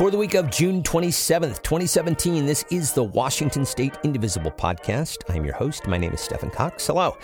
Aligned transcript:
For 0.00 0.10
the 0.10 0.16
week 0.16 0.32
of 0.32 0.50
June 0.50 0.82
27th, 0.82 1.62
2017, 1.62 2.46
this 2.46 2.64
is 2.70 2.94
the 2.94 3.04
Washington 3.04 3.66
State 3.66 3.98
Indivisible 4.02 4.50
podcast. 4.50 5.18
I'm 5.28 5.44
your 5.44 5.52
host. 5.52 5.86
My 5.86 5.98
name 5.98 6.14
is 6.14 6.22
Stephan 6.22 6.48
Cox. 6.48 6.86
Hello. 6.86 7.18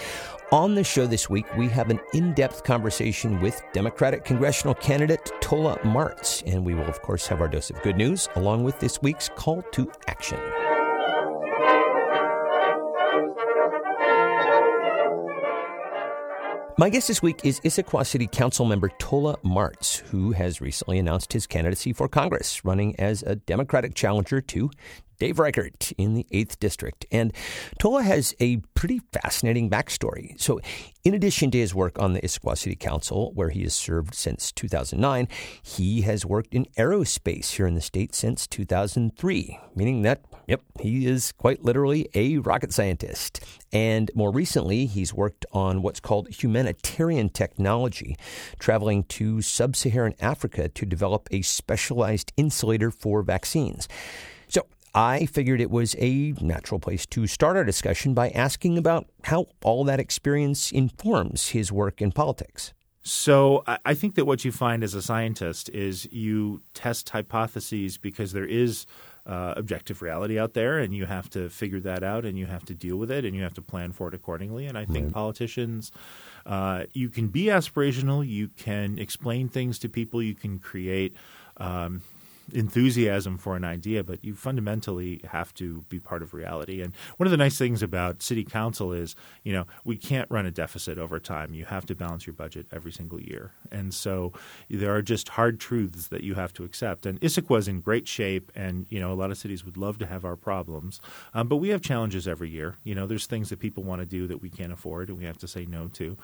On 0.52 0.74
the 0.74 0.84
show 0.84 1.06
this 1.06 1.30
week, 1.30 1.46
we 1.56 1.68
have 1.68 1.88
an 1.88 1.98
in 2.12 2.34
depth 2.34 2.64
conversation 2.64 3.40
with 3.40 3.62
Democratic 3.72 4.26
congressional 4.26 4.74
candidate 4.74 5.32
Tola 5.40 5.82
Marts. 5.86 6.42
And 6.42 6.66
we 6.66 6.74
will, 6.74 6.84
of 6.84 7.00
course, 7.00 7.26
have 7.28 7.40
our 7.40 7.48
dose 7.48 7.70
of 7.70 7.80
good 7.80 7.96
news 7.96 8.28
along 8.34 8.62
with 8.62 8.78
this 8.78 9.00
week's 9.00 9.30
call 9.30 9.62
to 9.72 9.90
action. 10.06 10.38
My 16.78 16.90
guest 16.90 17.08
this 17.08 17.22
week 17.22 17.40
is 17.42 17.58
Issaquah 17.60 18.06
City 18.06 18.26
Council 18.26 18.66
member 18.66 18.90
Tola 18.98 19.38
Marts, 19.42 19.96
who 19.96 20.32
has 20.32 20.60
recently 20.60 20.98
announced 20.98 21.32
his 21.32 21.46
candidacy 21.46 21.94
for 21.94 22.06
Congress, 22.06 22.66
running 22.66 22.94
as 23.00 23.22
a 23.22 23.36
Democratic 23.36 23.94
challenger 23.94 24.42
to 24.42 24.70
Dave 25.18 25.38
Reichert 25.38 25.92
in 25.98 26.14
the 26.14 26.26
8th 26.32 26.58
District. 26.58 27.06
And 27.10 27.32
Tola 27.78 28.02
has 28.02 28.34
a 28.40 28.58
pretty 28.74 29.00
fascinating 29.12 29.70
backstory. 29.70 30.38
So, 30.40 30.60
in 31.04 31.14
addition 31.14 31.52
to 31.52 31.58
his 31.58 31.72
work 31.72 32.00
on 32.00 32.14
the 32.14 32.20
Issaquah 32.20 32.58
City 32.58 32.74
Council, 32.74 33.30
where 33.34 33.50
he 33.50 33.62
has 33.62 33.74
served 33.74 34.12
since 34.12 34.50
2009, 34.50 35.28
he 35.62 36.00
has 36.00 36.26
worked 36.26 36.52
in 36.52 36.66
aerospace 36.76 37.52
here 37.52 37.66
in 37.66 37.76
the 37.76 37.80
state 37.80 38.12
since 38.12 38.46
2003, 38.48 39.60
meaning 39.76 40.02
that, 40.02 40.24
yep, 40.48 40.62
he 40.80 41.06
is 41.06 41.30
quite 41.30 41.64
literally 41.64 42.08
a 42.14 42.38
rocket 42.38 42.72
scientist. 42.72 43.40
And 43.72 44.10
more 44.16 44.32
recently, 44.32 44.86
he's 44.86 45.14
worked 45.14 45.46
on 45.52 45.80
what's 45.80 46.00
called 46.00 46.28
humanitarian 46.28 47.28
technology, 47.28 48.16
traveling 48.58 49.04
to 49.04 49.42
sub 49.42 49.76
Saharan 49.76 50.14
Africa 50.20 50.68
to 50.68 50.84
develop 50.84 51.28
a 51.30 51.42
specialized 51.42 52.32
insulator 52.36 52.90
for 52.90 53.22
vaccines. 53.22 53.86
I 54.96 55.26
figured 55.26 55.60
it 55.60 55.70
was 55.70 55.94
a 55.98 56.32
natural 56.40 56.80
place 56.80 57.04
to 57.06 57.26
start 57.26 57.54
our 57.58 57.64
discussion 57.64 58.14
by 58.14 58.30
asking 58.30 58.78
about 58.78 59.06
how 59.24 59.48
all 59.62 59.84
that 59.84 60.00
experience 60.00 60.72
informs 60.72 61.50
his 61.50 61.70
work 61.70 62.00
in 62.00 62.12
politics. 62.12 62.72
So 63.02 63.62
I 63.84 63.94
think 63.94 64.14
that 64.14 64.24
what 64.24 64.44
you 64.44 64.50
find 64.50 64.82
as 64.82 64.94
a 64.94 65.02
scientist 65.02 65.68
is 65.68 66.08
you 66.10 66.62
test 66.72 67.10
hypotheses 67.10 67.98
because 67.98 68.32
there 68.32 68.46
is 68.46 68.86
uh, 69.26 69.52
objective 69.56 70.02
reality 70.02 70.38
out 70.38 70.54
there, 70.54 70.78
and 70.78 70.94
you 70.94 71.04
have 71.04 71.28
to 71.30 71.48
figure 71.50 71.80
that 71.80 72.02
out, 72.02 72.24
and 72.24 72.38
you 72.38 72.46
have 72.46 72.64
to 72.64 72.74
deal 72.74 72.96
with 72.96 73.10
it, 73.10 73.24
and 73.24 73.36
you 73.36 73.42
have 73.42 73.54
to 73.54 73.62
plan 73.62 73.92
for 73.92 74.08
it 74.08 74.14
accordingly. 74.14 74.66
And 74.66 74.78
I 74.78 74.86
think 74.86 75.06
right. 75.06 75.14
politicians, 75.14 75.92
uh, 76.46 76.84
you 76.94 77.08
can 77.10 77.28
be 77.28 77.44
aspirational, 77.44 78.26
you 78.26 78.48
can 78.56 78.98
explain 78.98 79.48
things 79.48 79.78
to 79.80 79.88
people, 79.88 80.22
you 80.22 80.34
can 80.34 80.58
create 80.58 81.14
um, 81.58 82.02
enthusiasm 82.52 83.38
for 83.38 83.56
an 83.56 83.64
idea, 83.64 84.04
but 84.04 84.24
you 84.24 84.34
fundamentally 84.34 85.20
have 85.30 85.52
to 85.54 85.84
be 85.88 85.98
part 85.98 86.22
of 86.22 86.34
reality. 86.34 86.80
And 86.80 86.94
one 87.16 87.26
of 87.26 87.30
the 87.30 87.36
nice 87.36 87.58
things 87.58 87.82
about 87.82 88.22
city 88.22 88.44
council 88.44 88.92
is, 88.92 89.16
you 89.42 89.52
know, 89.52 89.66
we 89.84 89.96
can't 89.96 90.30
run 90.30 90.46
a 90.46 90.50
deficit 90.50 90.98
over 90.98 91.18
time. 91.18 91.54
You 91.54 91.64
have 91.64 91.86
to 91.86 91.94
balance 91.94 92.26
your 92.26 92.34
budget 92.34 92.66
every 92.72 92.92
single 92.92 93.20
year. 93.20 93.50
And 93.70 93.92
so 93.92 94.32
there 94.70 94.94
are 94.94 95.02
just 95.02 95.30
hard 95.30 95.60
truths 95.60 96.08
that 96.08 96.22
you 96.22 96.34
have 96.34 96.52
to 96.54 96.64
accept. 96.64 97.06
And 97.06 97.20
Issaquah 97.20 97.58
is 97.58 97.68
in 97.68 97.80
great 97.80 98.06
shape, 98.08 98.50
and, 98.54 98.86
you 98.88 99.00
know, 99.00 99.12
a 99.12 99.14
lot 99.14 99.30
of 99.30 99.38
cities 99.38 99.64
would 99.64 99.76
love 99.76 99.98
to 99.98 100.06
have 100.06 100.24
our 100.24 100.36
problems. 100.36 101.00
Um, 101.34 101.48
but 101.48 101.56
we 101.56 101.70
have 101.70 101.82
challenges 101.82 102.28
every 102.28 102.48
year. 102.48 102.76
You 102.84 102.94
know, 102.94 103.06
there's 103.06 103.26
things 103.26 103.48
that 103.50 103.60
people 103.60 103.82
want 103.82 104.00
to 104.00 104.06
do 104.06 104.26
that 104.26 104.42
we 104.42 104.50
can't 104.50 104.72
afford 104.72 105.08
and 105.08 105.18
we 105.18 105.24
have 105.24 105.38
to 105.38 105.48
say 105.48 105.66
no 105.66 105.88
to. 105.94 106.16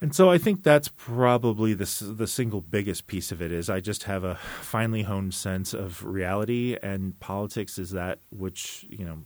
And 0.00 0.14
so 0.14 0.30
I 0.30 0.38
think 0.38 0.62
that's 0.62 0.88
probably 0.88 1.72
the 1.74 2.14
the 2.16 2.26
single 2.26 2.60
biggest 2.60 3.06
piece 3.06 3.32
of 3.32 3.40
it 3.40 3.50
is 3.50 3.70
I 3.70 3.80
just 3.80 4.04
have 4.04 4.24
a 4.24 4.34
finely 4.60 5.02
honed 5.02 5.34
sense 5.34 5.72
of 5.72 6.04
reality 6.04 6.76
and 6.82 7.18
politics 7.20 7.78
is 7.78 7.92
that 7.92 8.18
which 8.30 8.84
you 8.90 9.04
know 9.04 9.18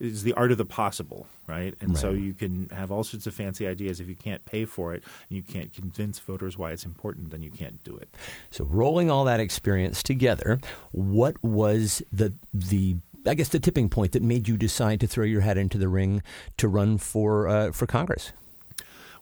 is 0.00 0.22
the 0.22 0.32
art 0.34 0.52
of 0.52 0.58
the 0.58 0.64
possible, 0.64 1.26
right? 1.46 1.74
And 1.80 1.90
right. 1.90 1.98
so 1.98 2.10
you 2.10 2.34
can 2.34 2.68
have 2.70 2.90
all 2.90 3.04
sorts 3.04 3.26
of 3.26 3.34
fancy 3.34 3.66
ideas. 3.66 4.00
If 4.00 4.08
you 4.08 4.14
can't 4.14 4.44
pay 4.44 4.64
for 4.64 4.94
it 4.94 5.02
and 5.28 5.36
you 5.36 5.42
can't 5.42 5.72
convince 5.72 6.18
voters 6.18 6.56
why 6.56 6.70
it's 6.70 6.84
important, 6.84 7.30
then 7.30 7.42
you 7.42 7.50
can't 7.50 7.82
do 7.84 7.96
it. 7.96 8.08
So 8.50 8.64
rolling 8.64 9.10
all 9.10 9.24
that 9.24 9.40
experience 9.40 10.02
together, 10.02 10.60
what 10.92 11.42
was 11.42 12.02
the 12.12 12.32
the 12.52 12.96
I 13.26 13.34
guess 13.34 13.50
the 13.50 13.60
tipping 13.60 13.88
point 13.88 14.12
that 14.12 14.22
made 14.22 14.48
you 14.48 14.56
decide 14.56 15.00
to 15.00 15.06
throw 15.06 15.24
your 15.24 15.42
hat 15.42 15.58
into 15.58 15.76
the 15.76 15.88
ring 15.88 16.22
to 16.56 16.68
run 16.68 16.98
for 16.98 17.48
uh, 17.48 17.72
for 17.72 17.86
Congress? 17.86 18.32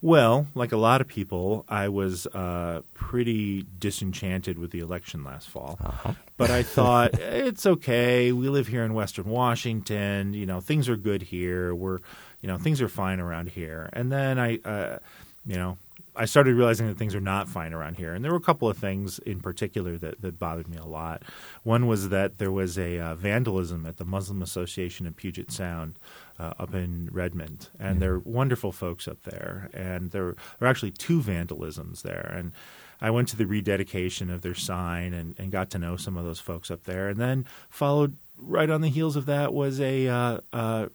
Well, 0.02 0.46
like 0.54 0.72
a 0.72 0.76
lot 0.76 1.00
of 1.00 1.08
people, 1.08 1.64
I 1.68 1.88
was 1.88 2.26
uh, 2.28 2.82
pretty 2.94 3.66
disenchanted 3.78 4.58
with 4.58 4.70
the 4.70 4.80
election 4.80 5.24
last 5.24 5.48
fall. 5.48 5.78
Uh-huh. 5.82 6.12
But 6.36 6.50
I 6.50 6.62
thought 6.62 7.14
it's 7.18 7.66
okay. 7.66 8.32
We 8.32 8.48
live 8.48 8.66
here 8.66 8.84
in 8.84 8.94
Western 8.94 9.26
Washington. 9.26 10.34
You 10.34 10.46
know, 10.46 10.60
things 10.60 10.88
are 10.88 10.96
good 10.96 11.22
here. 11.22 11.74
We're, 11.74 11.98
you 12.40 12.48
know, 12.48 12.58
things 12.58 12.80
are 12.82 12.88
fine 12.88 13.20
around 13.20 13.50
here. 13.50 13.88
And 13.92 14.12
then 14.12 14.38
I, 14.38 14.58
uh, 14.64 14.98
you 15.46 15.56
know, 15.56 15.78
I 16.18 16.24
started 16.24 16.54
realizing 16.54 16.86
that 16.88 16.96
things 16.96 17.14
are 17.14 17.20
not 17.20 17.48
fine 17.48 17.74
around 17.74 17.96
here. 17.96 18.14
And 18.14 18.24
there 18.24 18.32
were 18.32 18.38
a 18.38 18.42
couple 18.42 18.68
of 18.68 18.78
things 18.78 19.18
in 19.20 19.40
particular 19.40 19.98
that, 19.98 20.22
that 20.22 20.38
bothered 20.38 20.68
me 20.68 20.78
a 20.78 20.86
lot. 20.86 21.22
One 21.62 21.86
was 21.86 22.08
that 22.08 22.38
there 22.38 22.50
was 22.50 22.78
a 22.78 22.98
uh, 22.98 23.14
vandalism 23.14 23.84
at 23.86 23.98
the 23.98 24.04
Muslim 24.04 24.40
Association 24.40 25.06
in 25.06 25.12
Puget 25.12 25.52
Sound 25.52 25.98
uh, 26.38 26.54
up 26.58 26.74
in 26.74 27.08
Redmond. 27.12 27.68
And 27.78 27.92
mm-hmm. 27.92 27.98
they're 28.00 28.18
wonderful 28.18 28.72
folks 28.72 29.08
up 29.08 29.22
there. 29.24 29.70
And 29.72 30.10
there, 30.10 30.34
are 30.60 30.66
actually 30.66 30.92
two 30.92 31.20
vandalisms 31.20 32.02
there. 32.02 32.32
And 32.36 32.52
I 33.00 33.10
went 33.10 33.28
to 33.28 33.36
the 33.36 33.46
rededication 33.46 34.30
of 34.30 34.42
their 34.42 34.54
sign 34.54 35.12
and, 35.12 35.34
and 35.38 35.50
got 35.50 35.70
to 35.70 35.78
know 35.78 35.96
some 35.96 36.16
of 36.16 36.24
those 36.24 36.40
folks 36.40 36.70
up 36.70 36.84
there. 36.84 37.08
And 37.08 37.20
then 37.20 37.44
followed 37.68 38.16
right 38.38 38.68
on 38.68 38.80
the 38.80 38.88
heels 38.88 39.16
of 39.16 39.26
that 39.26 39.52
was 39.52 39.80
a 39.80 40.08
uh, 40.08 40.40
uh, 40.52 40.86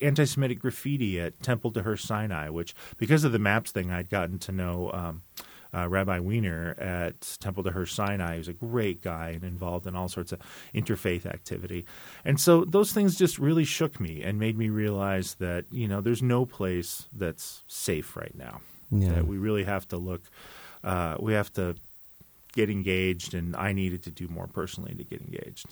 anti-Semitic 0.00 0.60
graffiti 0.60 1.20
at 1.20 1.40
Temple 1.42 1.70
De 1.70 1.82
Hirsch 1.82 2.04
Sinai, 2.04 2.48
which 2.48 2.74
because 2.98 3.24
of 3.24 3.32
the 3.32 3.38
maps 3.38 3.72
thing, 3.72 3.90
I'd 3.90 4.10
gotten 4.10 4.38
to 4.40 4.52
know 4.52 4.90
um, 4.92 5.22
uh, 5.76 5.88
Rabbi 5.88 6.20
Weiner 6.20 6.74
at 6.78 7.36
Temple 7.40 7.62
De 7.62 7.70
Hirsch 7.70 7.92
Sinai. 7.92 8.34
He 8.34 8.38
was 8.38 8.48
a 8.48 8.52
great 8.52 9.02
guy 9.02 9.30
and 9.30 9.44
involved 9.44 9.86
in 9.86 9.94
all 9.94 10.08
sorts 10.08 10.32
of 10.32 10.40
interfaith 10.74 11.26
activity, 11.26 11.84
and 12.24 12.40
so 12.40 12.64
those 12.64 12.92
things 12.92 13.16
just 13.16 13.38
really 13.38 13.64
shook 13.64 14.00
me 14.00 14.22
and 14.22 14.38
made 14.38 14.56
me 14.56 14.68
realize 14.68 15.34
that 15.34 15.64
you 15.70 15.86
know 15.86 16.00
there's 16.00 16.22
no 16.22 16.46
place 16.46 17.08
that's 17.12 17.62
safe 17.66 18.16
right 18.16 18.34
now. 18.36 18.60
Yeah. 18.90 19.14
That 19.14 19.26
we 19.26 19.36
really 19.36 19.64
have 19.64 19.86
to 19.88 19.96
look. 19.96 20.22
Uh, 20.84 21.16
we 21.18 21.32
have 21.32 21.52
to 21.54 21.74
get 22.56 22.70
engaged, 22.70 23.34
and 23.34 23.54
I 23.54 23.72
needed 23.72 24.02
to 24.04 24.10
do 24.10 24.26
more 24.26 24.48
personally 24.48 24.94
to 24.94 25.04
get 25.04 25.20
engaged. 25.20 25.66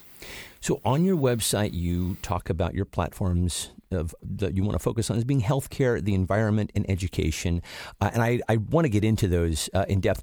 So, 0.61 0.81
on 0.85 1.05
your 1.05 1.17
website, 1.17 1.73
you 1.73 2.17
talk 2.23 2.51
about 2.51 2.75
your 2.75 2.85
platforms 2.85 3.71
of 3.91 4.15
that 4.23 4.55
you 4.55 4.63
want 4.63 4.75
to 4.75 4.79
focus 4.79 5.11
on 5.11 5.17
as 5.17 5.25
being 5.25 5.43
healthcare, 5.43 6.05
the 6.05 6.15
environment, 6.15 6.71
and 6.75 6.89
education, 6.89 7.63
uh, 8.01 8.11
and 8.13 8.23
I, 8.23 8.41
I 8.49 8.59
want 8.59 8.85
to 8.85 8.91
get 8.91 9.03
into 9.03 9.27
those 9.27 9.69
uh, 9.75 9.87
in 9.89 10.01
depth. 10.01 10.23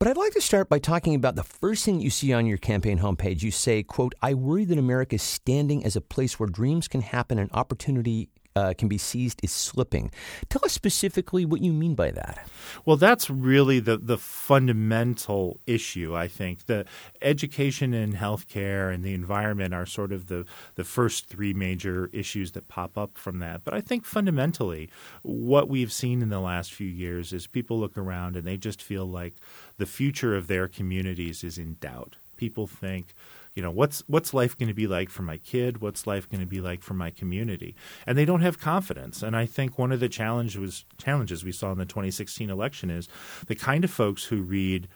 But 0.00 0.08
I'd 0.08 0.16
like 0.16 0.32
to 0.32 0.40
start 0.40 0.70
by 0.70 0.78
talking 0.78 1.14
about 1.14 1.36
the 1.36 1.44
first 1.44 1.84
thing 1.84 2.00
you 2.00 2.08
see 2.08 2.32
on 2.32 2.46
your 2.46 2.56
campaign 2.56 3.00
homepage. 3.00 3.42
You 3.42 3.50
say, 3.50 3.82
quote, 3.82 4.14
I 4.22 4.32
worry 4.32 4.64
that 4.64 4.78
America 4.78 5.16
is 5.16 5.22
standing 5.22 5.84
as 5.84 5.94
a 5.94 6.00
place 6.00 6.40
where 6.40 6.48
dreams 6.48 6.88
can 6.88 7.02
happen 7.02 7.38
and 7.38 7.50
opportunity 7.52 8.30
uh, 8.56 8.74
can 8.76 8.88
be 8.88 8.98
seized 8.98 9.40
is 9.42 9.52
slipping. 9.52 10.10
Tell 10.48 10.64
us 10.64 10.72
specifically 10.72 11.44
what 11.44 11.60
you 11.60 11.72
mean 11.72 11.94
by 11.94 12.10
that. 12.10 12.46
Well, 12.84 12.96
that's 12.96 13.30
really 13.30 13.80
the, 13.80 13.96
the 13.96 14.18
fundamental 14.18 15.60
issue, 15.66 16.16
I 16.16 16.28
think. 16.28 16.66
The 16.66 16.84
education 17.22 17.94
and 17.94 18.14
healthcare 18.14 18.92
and 18.92 19.04
the 19.04 19.14
environment 19.14 19.74
are 19.74 19.86
sort 19.86 20.12
of 20.12 20.26
the, 20.26 20.46
the 20.74 20.84
first 20.84 21.28
three 21.28 21.52
major 21.54 22.10
issues 22.12 22.52
that 22.52 22.68
pop 22.68 22.98
up 22.98 23.16
from 23.16 23.38
that. 23.38 23.64
But 23.64 23.74
I 23.74 23.80
think 23.80 24.04
fundamentally, 24.04 24.90
what 25.22 25.68
we've 25.68 25.92
seen 25.92 26.22
in 26.22 26.28
the 26.28 26.40
last 26.40 26.72
few 26.72 26.88
years 26.88 27.32
is 27.32 27.46
people 27.46 27.78
look 27.78 27.96
around 27.96 28.36
and 28.36 28.46
they 28.46 28.56
just 28.56 28.82
feel 28.82 29.06
like 29.06 29.34
the 29.78 29.86
future 29.86 30.36
of 30.36 30.46
their 30.46 30.68
communities 30.68 31.44
is 31.44 31.58
in 31.58 31.76
doubt. 31.80 32.16
People 32.36 32.66
think, 32.66 33.14
you 33.60 33.66
know 33.66 33.70
what's 33.70 34.02
what's 34.06 34.32
life 34.32 34.56
going 34.56 34.70
to 34.70 34.74
be 34.74 34.86
like 34.86 35.10
for 35.10 35.20
my 35.20 35.36
kid? 35.36 35.82
What's 35.82 36.06
life 36.06 36.26
going 36.30 36.40
to 36.40 36.46
be 36.46 36.62
like 36.62 36.82
for 36.82 36.94
my 36.94 37.10
community? 37.10 37.74
And 38.06 38.16
they 38.16 38.24
don't 38.24 38.40
have 38.40 38.58
confidence. 38.58 39.22
And 39.22 39.36
i 39.36 39.44
think 39.44 39.78
one 39.78 39.92
of 39.92 40.00
the 40.00 40.08
challenges 40.08 40.86
challenges 40.96 41.44
we 41.44 41.52
saw 41.52 41.70
in 41.70 41.76
the 41.76 41.84
2016 41.84 42.48
election 42.48 42.88
is 42.88 43.06
the 43.48 43.54
kind 43.54 43.84
of 43.84 43.90
folks 43.90 44.24
who 44.24 44.40
read 44.40 44.88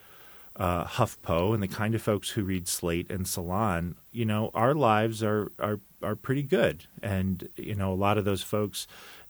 uh, 0.56 0.84
HuffPo 0.86 1.52
and 1.52 1.62
the 1.62 1.68
kind 1.68 1.94
of 1.94 2.00
folks 2.00 2.30
who 2.30 2.42
read 2.42 2.66
Slate 2.66 3.10
and 3.10 3.28
Salon, 3.28 3.96
you 4.12 4.24
know, 4.24 4.50
our 4.54 4.74
lives 4.74 5.22
are 5.22 5.52
are 5.58 5.78
are 6.02 6.16
pretty 6.16 6.42
good, 6.42 6.84
and 7.02 7.46
you 7.56 7.74
know, 7.74 7.92
a 7.92 8.00
lot 8.06 8.16
of 8.16 8.24
those 8.24 8.42
folks 8.42 8.86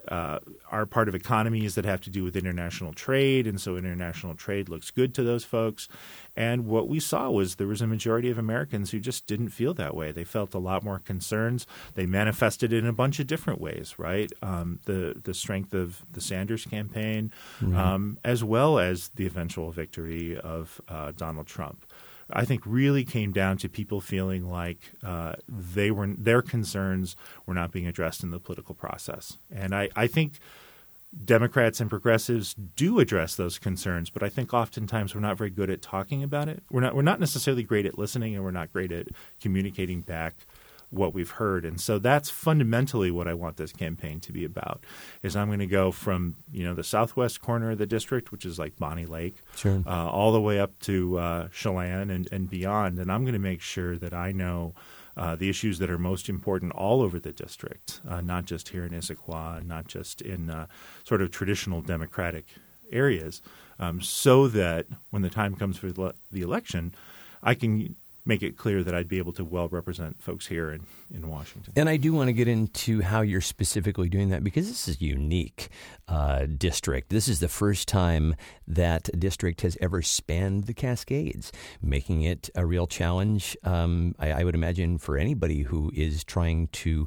uh, 0.08 0.38
are 0.70 0.86
part 0.86 1.08
of 1.08 1.14
economies 1.14 1.74
that 1.74 1.84
have 1.84 2.00
to 2.02 2.10
do 2.10 2.24
with 2.24 2.36
international 2.36 2.92
trade, 2.92 3.46
and 3.46 3.60
so 3.60 3.76
international 3.76 4.34
trade 4.34 4.68
looks 4.68 4.90
good 4.90 5.14
to 5.14 5.22
those 5.22 5.44
folks. 5.44 5.88
And 6.36 6.66
what 6.66 6.88
we 6.88 6.98
saw 7.00 7.30
was 7.30 7.56
there 7.56 7.66
was 7.66 7.80
a 7.80 7.86
majority 7.86 8.30
of 8.30 8.38
Americans 8.38 8.90
who 8.90 8.98
just 8.98 9.26
didn't 9.26 9.50
feel 9.50 9.72
that 9.74 9.94
way. 9.94 10.10
They 10.10 10.24
felt 10.24 10.52
a 10.54 10.58
lot 10.58 10.82
more 10.82 10.98
concerns. 10.98 11.66
They 11.94 12.06
manifested 12.06 12.72
in 12.72 12.86
a 12.86 12.92
bunch 12.92 13.20
of 13.20 13.26
different 13.26 13.60
ways, 13.60 13.94
right? 13.98 14.32
Um, 14.42 14.80
the 14.84 15.20
the 15.22 15.34
strength 15.34 15.74
of 15.74 16.04
the 16.12 16.20
Sanders 16.20 16.66
campaign, 16.66 17.30
mm-hmm. 17.60 17.76
um, 17.76 18.18
as 18.24 18.42
well 18.42 18.78
as 18.78 19.08
the 19.10 19.26
eventual 19.26 19.70
victory 19.70 20.36
of 20.36 20.80
uh, 20.88 21.12
Donald 21.16 21.46
Trump 21.46 21.83
I 22.30 22.44
think 22.44 22.62
really 22.64 23.04
came 23.04 23.32
down 23.32 23.58
to 23.58 23.68
people 23.68 24.00
feeling 24.00 24.50
like 24.50 24.78
uh, 25.02 25.34
they 25.48 25.90
were 25.90 26.06
their 26.06 26.42
concerns 26.42 27.16
were 27.46 27.54
not 27.54 27.72
being 27.72 27.86
addressed 27.86 28.22
in 28.22 28.30
the 28.30 28.38
political 28.38 28.74
process, 28.74 29.38
and 29.54 29.74
I, 29.74 29.88
I 29.94 30.06
think 30.06 30.40
Democrats 31.24 31.80
and 31.80 31.88
progressives 31.88 32.54
do 32.54 32.98
address 32.98 33.36
those 33.36 33.58
concerns, 33.58 34.10
but 34.10 34.22
I 34.22 34.28
think 34.28 34.52
oftentimes 34.52 35.14
we're 35.14 35.20
not 35.20 35.38
very 35.38 35.50
good 35.50 35.70
at 35.70 35.80
talking 35.80 36.22
about 36.22 36.48
it. 36.48 36.62
We're 36.70 36.80
not 36.80 36.94
we're 36.94 37.02
not 37.02 37.20
necessarily 37.20 37.62
great 37.62 37.86
at 37.86 37.98
listening, 37.98 38.34
and 38.34 38.44
we're 38.44 38.50
not 38.50 38.72
great 38.72 38.90
at 38.90 39.08
communicating 39.40 40.00
back 40.00 40.34
what 40.94 41.14
we've 41.14 41.30
heard. 41.30 41.64
And 41.64 41.80
so 41.80 41.98
that's 41.98 42.30
fundamentally 42.30 43.10
what 43.10 43.28
I 43.28 43.34
want 43.34 43.56
this 43.56 43.72
campaign 43.72 44.20
to 44.20 44.32
be 44.32 44.44
about. 44.44 44.84
Is 45.22 45.36
I'm 45.36 45.48
going 45.48 45.58
to 45.58 45.66
go 45.66 45.90
from 45.90 46.36
you 46.52 46.64
know 46.64 46.74
the 46.74 46.84
southwest 46.84 47.40
corner 47.40 47.72
of 47.72 47.78
the 47.78 47.86
district, 47.86 48.32
which 48.32 48.44
is 48.44 48.58
like 48.58 48.78
Bonney 48.78 49.06
Lake, 49.06 49.36
sure. 49.56 49.82
uh, 49.86 50.08
all 50.08 50.32
the 50.32 50.40
way 50.40 50.60
up 50.60 50.78
to 50.80 51.18
uh, 51.18 51.48
Chelan 51.48 52.10
and, 52.10 52.28
and 52.32 52.48
beyond. 52.48 52.98
And 52.98 53.10
I'm 53.10 53.24
going 53.24 53.34
to 53.34 53.38
make 53.38 53.60
sure 53.60 53.96
that 53.98 54.14
I 54.14 54.32
know. 54.32 54.72
Uh, 55.16 55.36
the 55.36 55.48
issues 55.48 55.78
that 55.78 55.88
are 55.88 55.96
most 55.96 56.28
important 56.28 56.72
all 56.72 57.00
over 57.00 57.20
the 57.20 57.30
district, 57.30 58.00
uh, 58.10 58.20
not 58.20 58.46
just 58.46 58.70
here 58.70 58.84
in 58.84 58.90
Issaquah, 58.90 59.64
not 59.64 59.86
just 59.86 60.20
in 60.20 60.50
uh, 60.50 60.66
sort 61.04 61.22
of 61.22 61.30
traditional 61.30 61.80
Democratic 61.80 62.46
areas, 62.90 63.40
um, 63.78 64.00
so 64.00 64.48
that 64.48 64.86
when 65.10 65.22
the 65.22 65.30
time 65.30 65.54
comes 65.54 65.78
for 65.78 65.92
the 65.92 66.42
election, 66.42 66.96
I 67.44 67.54
can 67.54 67.94
make 68.26 68.42
it 68.42 68.56
clear 68.56 68.82
that 68.82 68.94
I'd 68.94 69.08
be 69.08 69.18
able 69.18 69.32
to 69.34 69.44
well 69.44 69.68
represent 69.68 70.22
folks 70.22 70.46
here 70.46 70.72
in, 70.72 70.86
in 71.12 71.28
Washington. 71.28 71.72
And 71.76 71.88
I 71.88 71.96
do 71.96 72.12
want 72.12 72.28
to 72.28 72.32
get 72.32 72.48
into 72.48 73.02
how 73.02 73.20
you're 73.20 73.40
specifically 73.40 74.08
doing 74.08 74.30
that 74.30 74.42
because 74.42 74.66
this 74.68 74.88
is 74.88 74.96
a 74.96 75.04
unique 75.04 75.68
uh, 76.08 76.46
district. 76.46 77.10
This 77.10 77.28
is 77.28 77.40
the 77.40 77.48
first 77.48 77.86
time 77.86 78.34
that 78.66 79.08
district 79.18 79.60
has 79.60 79.76
ever 79.80 80.00
spanned 80.02 80.64
the 80.64 80.74
Cascades, 80.74 81.52
making 81.82 82.22
it 82.22 82.48
a 82.54 82.64
real 82.64 82.86
challenge, 82.86 83.56
um, 83.62 84.14
I, 84.18 84.32
I 84.32 84.44
would 84.44 84.54
imagine, 84.54 84.98
for 84.98 85.18
anybody 85.18 85.62
who 85.62 85.92
is 85.94 86.24
trying 86.24 86.68
to 86.68 87.06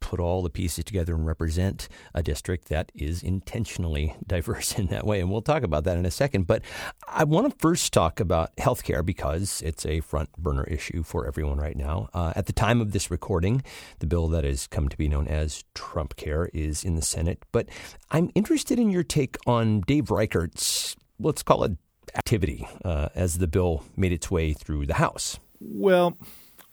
put 0.00 0.20
all 0.20 0.42
the 0.42 0.50
pieces 0.50 0.84
together 0.84 1.14
and 1.14 1.26
represent 1.26 1.88
a 2.14 2.22
district 2.22 2.68
that 2.68 2.90
is 2.94 3.22
intentionally 3.22 4.16
diverse 4.26 4.78
in 4.78 4.86
that 4.86 5.06
way. 5.06 5.20
And 5.20 5.30
we'll 5.30 5.42
talk 5.42 5.62
about 5.62 5.84
that 5.84 5.96
in 5.96 6.06
a 6.06 6.10
second. 6.10 6.46
But 6.46 6.62
I 7.06 7.24
want 7.24 7.50
to 7.50 7.58
first 7.58 7.92
talk 7.92 8.20
about 8.20 8.54
healthcare 8.56 9.04
because 9.04 9.62
it's 9.62 9.86
a 9.86 10.00
front 10.00 10.32
burner 10.36 10.64
issue 10.64 11.02
for 11.02 11.26
everyone 11.26 11.58
right 11.58 11.76
now. 11.76 12.08
Uh, 12.12 12.32
at 12.36 12.46
the 12.46 12.52
time 12.52 12.80
of 12.80 12.92
this 12.92 13.10
recording, 13.10 13.62
the 14.00 14.06
bill 14.06 14.28
that 14.28 14.44
has 14.44 14.66
come 14.66 14.88
to 14.88 14.96
be 14.96 15.08
known 15.08 15.28
as 15.28 15.64
Trump 15.74 16.16
Care 16.16 16.50
is 16.52 16.84
in 16.84 16.96
the 16.96 17.02
Senate. 17.02 17.42
But 17.52 17.68
I'm 18.10 18.30
interested 18.34 18.78
in 18.78 18.90
your 18.90 19.04
take 19.04 19.36
on 19.46 19.82
Dave 19.82 20.10
Reichert's, 20.10 20.96
let's 21.18 21.42
call 21.42 21.64
it 21.64 21.72
activity, 22.14 22.66
uh, 22.84 23.08
as 23.14 23.38
the 23.38 23.46
bill 23.46 23.84
made 23.96 24.12
its 24.12 24.30
way 24.30 24.52
through 24.52 24.86
the 24.86 24.94
House. 24.94 25.38
Well, 25.60 26.16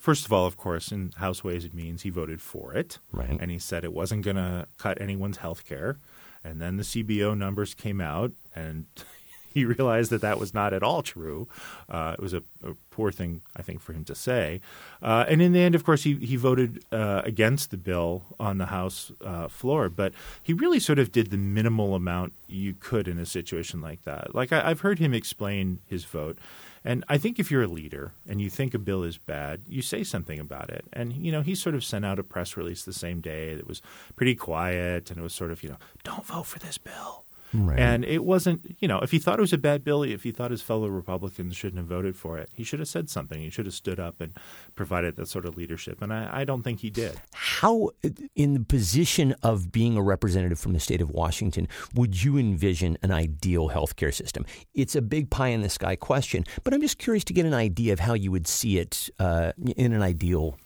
First 0.08 0.26
of 0.26 0.32
all, 0.32 0.46
of 0.46 0.56
course, 0.56 0.94
in 0.94 1.12
House 1.18 1.44
Ways 1.44 1.66
and 1.66 1.74
Means, 1.74 2.04
he 2.04 2.10
voted 2.10 2.42
for 2.42 2.74
it. 2.74 2.98
Right. 3.12 3.38
And 3.42 3.52
he 3.52 3.60
said 3.60 3.84
it 3.84 3.92
wasn't 3.92 4.24
going 4.24 4.38
to 4.38 4.66
cut 4.78 5.02
anyone's 5.02 5.36
health 5.40 5.66
care. 5.68 5.98
And 6.46 6.62
then 6.62 6.78
the 6.78 6.84
CBO 6.84 7.38
numbers 7.38 7.74
came 7.74 8.00
out, 8.00 8.32
and 8.56 8.86
he 9.54 9.66
realized 9.66 10.10
that 10.12 10.22
that 10.22 10.40
was 10.40 10.54
not 10.54 10.74
at 10.74 10.82
all 10.82 11.02
true. 11.02 11.50
Uh, 11.90 12.16
it 12.18 12.22
was 12.22 12.34
a, 12.34 12.42
a, 12.64 12.74
poor 12.90 13.12
thing, 13.12 13.42
I 13.58 13.64
think, 13.64 13.82
for 13.82 13.92
him 13.92 14.06
to 14.06 14.16
say. 14.16 14.62
Uh, 15.02 15.26
and 15.28 15.42
in 15.42 15.52
the 15.52 15.60
end, 15.60 15.76
of 15.76 15.84
course, 15.84 16.04
he, 16.04 16.16
he 16.16 16.38
voted 16.38 16.86
uh, 16.94 17.24
against 17.26 17.72
the 17.72 17.78
bill 17.78 18.24
on 18.40 18.60
the 18.60 18.68
House 18.68 19.12
uh, 19.26 19.50
floor. 19.50 19.90
But 19.90 20.14
he 20.42 20.54
really 20.54 20.80
sort 20.80 21.00
of 21.00 21.12
did 21.12 21.32
the 21.32 21.38
minimal 21.38 21.96
amount 21.96 22.32
you 22.48 22.76
could 22.80 23.10
in 23.10 23.20
a 23.20 23.26
situation 23.26 23.82
like 23.82 24.06
that. 24.06 24.34
Like 24.34 24.54
I, 24.54 24.70
I've 24.70 24.80
heard 24.80 25.00
him 25.00 25.14
explain 25.14 25.80
his 25.90 26.06
vote. 26.06 26.38
And 26.84 27.04
I 27.08 27.18
think 27.18 27.40
if 27.40 27.52
you're 27.52 27.64
a 27.64 27.68
leader 27.68 28.14
and 28.28 28.42
you 28.42 28.50
think 28.50 28.74
a 28.74 28.80
bill 28.80 29.04
is 29.04 29.18
bad, 29.18 29.62
you 29.68 29.82
say 29.82 30.04
something 30.04 30.40
about 30.40 30.70
it. 30.70 30.86
And 30.94 31.14
you 31.14 31.32
know, 31.32 31.42
he 31.42 31.56
sort 31.56 31.76
of 31.76 31.84
sent 31.84 32.06
out 32.06 32.20
a 32.20 32.24
press 32.24 32.58
release 32.58 32.84
the 32.84 32.94
same 32.94 33.22
day 33.22 33.56
that 33.56 33.68
was 33.68 33.82
pretty 34.16 34.36
quiet, 34.36 35.10
and 35.10 35.20
it 35.20 35.24
was 35.24 35.34
sort 35.34 35.52
of 35.52 35.64
you 35.64 35.70
know, 35.70 35.78
don't 36.04 36.26
vote 36.26 36.46
for 36.46 36.60
this 36.60 36.78
bill. 36.78 37.26
Right. 37.54 37.80
And 37.80 38.04
it 38.04 38.24
wasn't, 38.24 38.76
you 38.80 38.88
know, 38.88 39.00
if 39.00 39.12
he 39.12 39.20
thought 39.20 39.40
it 39.40 39.42
was 39.42 39.54
a 39.54 39.58
bad 39.58 39.84
bill, 39.84 40.04
if 40.04 40.24
he 40.24 40.32
thought 40.32 40.52
his 40.52 40.62
fellow 40.62 40.88
Republicans 40.88 41.56
shouldn't 41.56 41.78
have 41.78 41.88
voted 41.88 42.16
for 42.16 42.38
it, 42.38 42.50
he 42.54 42.64
should 42.64 42.80
have 42.80 42.88
said 42.88 43.10
something. 43.10 43.40
He 43.40 43.50
should 43.50 43.66
have 43.66 43.76
stood 43.76 44.00
up 44.00 44.20
and 44.20 44.38
provided 44.76 45.16
that 45.16 45.28
sort 45.28 45.46
of 45.46 45.56
leadership. 45.56 46.02
And 46.02 46.14
I, 46.14 46.42
I 46.42 46.44
don't 46.44 46.64
think 46.64 46.82
he 46.82 46.90
did. 46.90 47.20
How, 47.34 47.92
in 48.36 48.54
the 48.54 48.60
position 48.60 49.36
of 49.44 49.72
being 49.72 49.98
a 49.98 50.02
representative 50.02 50.60
from 50.60 50.74
the 50.74 50.80
state 50.80 51.02
of 51.02 51.10
Washington, 51.10 51.68
would 51.94 52.24
you 52.24 52.38
envision 52.38 52.98
an 53.02 53.12
ideal 53.12 53.70
healthcare 53.70 54.14
system? 54.14 54.46
It's 54.74 54.96
a 54.96 55.02
big 55.02 55.30
pie 55.30 55.50
in 55.50 55.62
the 55.62 55.70
sky 55.70 55.96
question, 55.96 56.44
but 56.64 56.74
I'm 56.74 56.82
just 56.82 56.98
curious 56.98 57.24
to 57.26 57.34
get 57.34 57.46
an 57.46 57.54
idea 57.54 57.94
of 57.94 58.00
how 58.00 58.14
you 58.14 58.32
would 58.32 58.48
see 58.48 58.78
it 58.78 59.10
uh, 59.20 59.54
in 59.76 59.94
an 59.94 60.02
ideal 60.02 60.58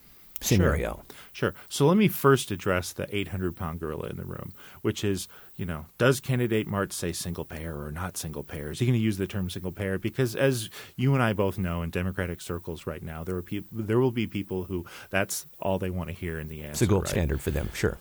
scenario. 0.42 1.04
Sure. 1.32 1.52
sure. 1.52 1.62
So 1.70 1.88
let 1.88 1.98
me 1.98 2.08
first 2.08 2.52
address 2.52 2.94
the 2.94 3.14
800 3.16 3.56
pound 3.56 3.80
gorilla 3.80 4.08
in 4.08 4.18
the 4.18 4.26
room, 4.26 4.54
which 4.82 5.04
is, 5.04 5.28
you 5.56 5.66
know, 5.66 5.86
does 5.98 6.20
candidate 6.20 6.68
Marts 6.68 6.96
say 6.96 7.12
single 7.12 7.46
payer 7.46 7.80
or 7.80 7.92
not 7.92 8.18
single 8.18 8.44
payer? 8.44 8.72
Is 8.72 8.80
he 8.80 8.86
going 8.86 8.98
to 8.98 9.04
use 9.04 9.18
the 9.18 9.28
term 9.28 9.50
single 9.50 9.72
payer? 9.72 9.98
Because 9.98 10.36
as 10.36 10.70
you 10.96 11.14
and 11.14 11.24
I 11.24 11.34
both 11.34 11.58
know 11.58 11.82
in 11.82 11.90
Democratic 11.90 12.42
circles 12.42 12.86
right 12.86 13.04
now, 13.04 13.24
there 13.24 13.36
are 13.36 13.42
people, 13.42 13.70
there 13.72 14.00
will 14.00 14.12
be 14.12 14.28
people 14.28 14.64
who 14.64 14.86
that's 15.10 15.46
all 15.60 15.80
they 15.80 15.90
want 15.90 16.10
to 16.10 16.16
hear 16.16 16.40
in 16.40 16.48
the 16.48 16.62
answer. 16.62 16.72
It's 16.72 16.82
a 16.82 16.88
gold 16.88 17.04
right? 17.04 17.12
standard 17.12 17.42
for 17.42 17.52
them, 17.52 17.70
sure. 17.74 17.98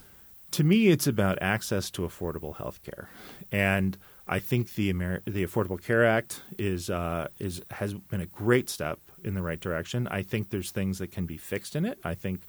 To 0.51 0.63
me, 0.65 0.87
it's 0.87 1.07
about 1.07 1.37
access 1.41 1.89
to 1.91 2.01
affordable 2.01 2.57
health 2.57 2.79
care. 2.83 3.07
And 3.53 3.97
I 4.27 4.39
think 4.39 4.75
the 4.75 4.89
Amer- 4.89 5.21
the 5.25 5.45
Affordable 5.45 5.81
Care 5.81 6.05
Act 6.05 6.41
is 6.57 6.89
uh, 6.89 7.27
is 7.39 7.61
has 7.71 7.93
been 7.93 8.21
a 8.21 8.25
great 8.25 8.69
step 8.69 8.99
in 9.23 9.33
the 9.33 9.41
right 9.41 9.59
direction. 9.59 10.07
I 10.07 10.21
think 10.21 10.49
there's 10.49 10.71
things 10.71 10.99
that 10.99 11.11
can 11.11 11.25
be 11.25 11.37
fixed 11.37 11.75
in 11.75 11.85
it. 11.85 11.97
I 12.03 12.13
think 12.13 12.41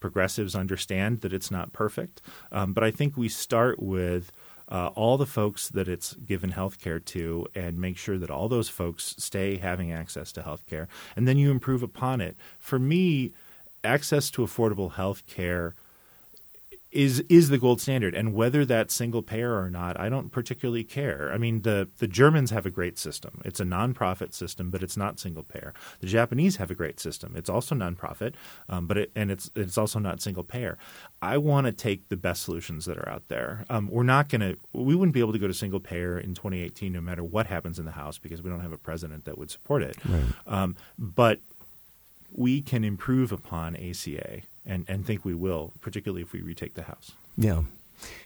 progressives 0.00 0.54
understand 0.54 1.20
that 1.22 1.32
it's 1.32 1.50
not 1.50 1.72
perfect, 1.72 2.22
um, 2.52 2.72
but 2.72 2.84
I 2.84 2.90
think 2.90 3.16
we 3.16 3.28
start 3.28 3.82
with. 3.82 4.32
Uh, 4.70 4.90
all 4.96 5.16
the 5.16 5.24
folks 5.24 5.70
that 5.70 5.88
it's 5.88 6.12
given 6.12 6.50
health 6.50 6.78
care 6.78 7.00
to 7.00 7.46
and 7.54 7.80
make 7.80 7.96
sure 7.96 8.18
that 8.18 8.30
all 8.30 8.50
those 8.50 8.68
folks 8.68 9.14
stay 9.16 9.56
having 9.56 9.90
access 9.90 10.30
to 10.30 10.42
health 10.42 10.66
care. 10.66 10.88
And 11.16 11.26
then 11.26 11.38
you 11.38 11.50
improve 11.50 11.82
upon 11.82 12.20
it. 12.20 12.36
For 12.58 12.78
me, 12.78 13.32
access 13.82 14.30
to 14.32 14.42
affordable 14.42 14.92
health 14.92 15.26
care– 15.26 15.74
is 16.90 17.20
is 17.28 17.48
the 17.48 17.58
gold 17.58 17.80
standard. 17.80 18.14
And 18.14 18.34
whether 18.34 18.64
that's 18.64 18.94
single 18.94 19.22
payer 19.22 19.58
or 19.58 19.70
not 19.70 19.98
i 20.00 20.08
don't 20.08 20.30
particularly 20.30 20.84
care. 20.84 21.30
I 21.32 21.38
mean 21.38 21.62
the 21.62 21.88
the 21.98 22.06
germans 22.06 22.50
have 22.50 22.66
a 22.66 22.70
great 22.70 22.98
system. 22.98 23.40
It's 23.44 23.60
a 23.60 23.64
nonprofit 23.64 24.32
system 24.32 24.70
but 24.70 24.82
it's 24.82 24.96
not 24.96 25.20
single 25.20 25.42
payer. 25.42 25.74
The 26.00 26.06
japanese 26.06 26.56
have 26.56 26.70
a 26.70 26.74
great 26.74 26.98
system. 27.00 27.34
It's 27.36 27.50
also 27.50 27.74
nonprofit 27.74 28.34
um, 28.68 28.86
but 28.86 28.96
it, 28.98 29.10
and 29.14 29.30
it's 29.30 29.50
it's 29.54 29.76
also 29.76 29.98
not 29.98 30.22
single 30.22 30.44
payer. 30.44 30.78
I 31.20 31.36
want 31.38 31.66
to 31.66 31.72
take 31.72 32.08
the 32.08 32.16
best 32.16 32.42
solutions 32.42 32.84
that 32.86 32.96
are 32.96 33.08
out 33.08 33.28
there. 33.28 33.64
Um, 33.68 33.88
we're 33.90 34.02
not 34.02 34.28
going 34.28 34.40
to 34.40 34.56
we 34.72 34.94
wouldn't 34.94 35.14
be 35.14 35.20
able 35.20 35.32
to 35.32 35.38
go 35.38 35.48
to 35.48 35.54
single 35.54 35.80
payer 35.80 36.18
in 36.18 36.34
2018 36.34 36.92
no 36.92 37.00
matter 37.00 37.22
what 37.24 37.46
happens 37.46 37.78
in 37.78 37.84
the 37.84 37.92
house 37.92 38.18
because 38.18 38.42
we 38.42 38.50
don't 38.50 38.60
have 38.60 38.72
a 38.72 38.78
president 38.78 39.24
that 39.26 39.36
would 39.36 39.50
support 39.50 39.82
it. 39.82 39.96
Right. 40.04 40.24
um, 40.46 40.76
but 40.98 41.40
we 42.32 42.60
can 42.60 42.84
improve 42.84 43.32
upon 43.32 43.74
ACA 43.76 44.42
and, 44.68 44.84
and 44.86 45.04
think 45.04 45.24
we 45.24 45.34
will, 45.34 45.72
particularly 45.80 46.22
if 46.22 46.32
we 46.32 46.40
retake 46.42 46.74
the 46.74 46.82
House. 46.82 47.12
Yeah. 47.36 47.62